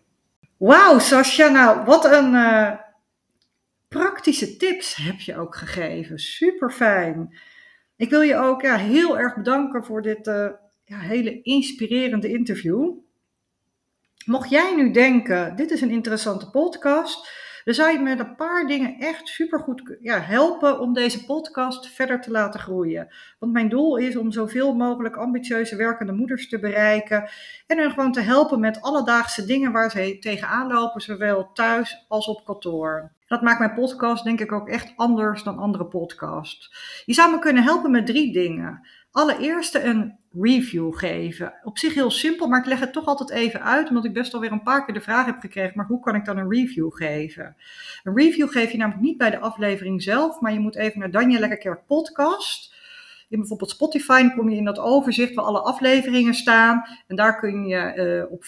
[0.56, 2.72] Wauw, Sascha, nou, wat een uh,
[3.88, 6.18] praktische tips heb je ook gegeven.
[6.18, 7.38] Super fijn.
[7.96, 10.48] Ik wil je ook ja, heel erg bedanken voor dit uh,
[10.84, 12.92] ja, hele inspirerende interview.
[14.24, 17.28] Mocht jij nu denken, dit is een interessante podcast,
[17.66, 22.20] dan zou je met een paar dingen echt supergoed ja, helpen om deze podcast verder
[22.20, 23.14] te laten groeien.
[23.38, 27.30] Want mijn doel is om zoveel mogelijk ambitieuze werkende moeders te bereiken
[27.66, 32.26] en hen gewoon te helpen met alledaagse dingen waar ze tegenaan lopen, zowel thuis als
[32.26, 33.12] op kantoor.
[33.26, 36.74] Dat maakt mijn podcast denk ik ook echt anders dan andere podcasts.
[37.04, 38.86] Je zou me kunnen helpen met drie dingen.
[39.10, 41.54] Allereerst een review geven.
[41.62, 44.34] Op zich heel simpel, maar ik leg het toch altijd even uit, omdat ik best
[44.34, 46.92] alweer een paar keer de vraag heb gekregen, maar hoe kan ik dan een review
[46.92, 47.56] geven?
[48.02, 51.10] Een review geef je namelijk niet bij de aflevering zelf, maar je moet even naar
[51.10, 52.74] Danje Lekkerkerk podcast.
[53.28, 56.84] In bijvoorbeeld Spotify kom je in dat overzicht waar alle afleveringen staan.
[57.06, 58.44] En daar kun je uh, op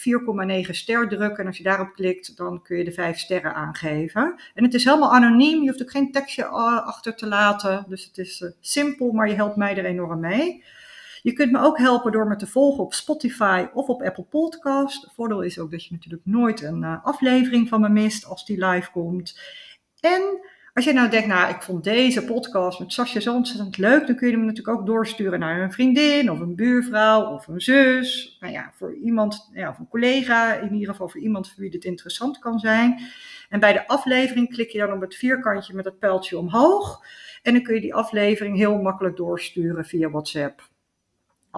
[0.65, 1.39] 4,9 ster drukken.
[1.39, 4.39] En als je daarop klikt, dan kun je de 5 sterren aangeven.
[4.53, 5.61] En het is helemaal anoniem.
[5.61, 7.85] Je hoeft ook geen tekstje uh, achter te laten.
[7.87, 10.63] Dus het is uh, simpel, maar je helpt mij er enorm mee.
[11.21, 15.11] Je kunt me ook helpen door me te volgen op Spotify of op Apple Podcast.
[15.15, 18.91] Voordeel is ook dat je natuurlijk nooit een aflevering van me mist als die live
[18.91, 19.39] komt.
[19.99, 20.39] En
[20.73, 24.15] als je nou denkt, nou, ik vond deze podcast met Sascha zo ontzettend leuk, dan
[24.15, 28.37] kun je hem natuurlijk ook doorsturen naar een vriendin of een buurvrouw of een zus.
[28.39, 31.71] Nou ja, voor iemand, ja, of een collega, in ieder geval voor iemand voor wie
[31.71, 32.99] dit interessant kan zijn.
[33.49, 37.03] En bij de aflevering klik je dan op het vierkantje met het pijltje omhoog.
[37.41, 40.68] En dan kun je die aflevering heel makkelijk doorsturen via WhatsApp.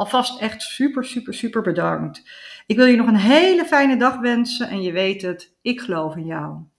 [0.02, 2.24] Alvast echt super, super, super bedankt.
[2.66, 6.16] Ik wil je nog een hele fijne dag wensen en je weet het, ik geloof
[6.16, 6.71] in jou.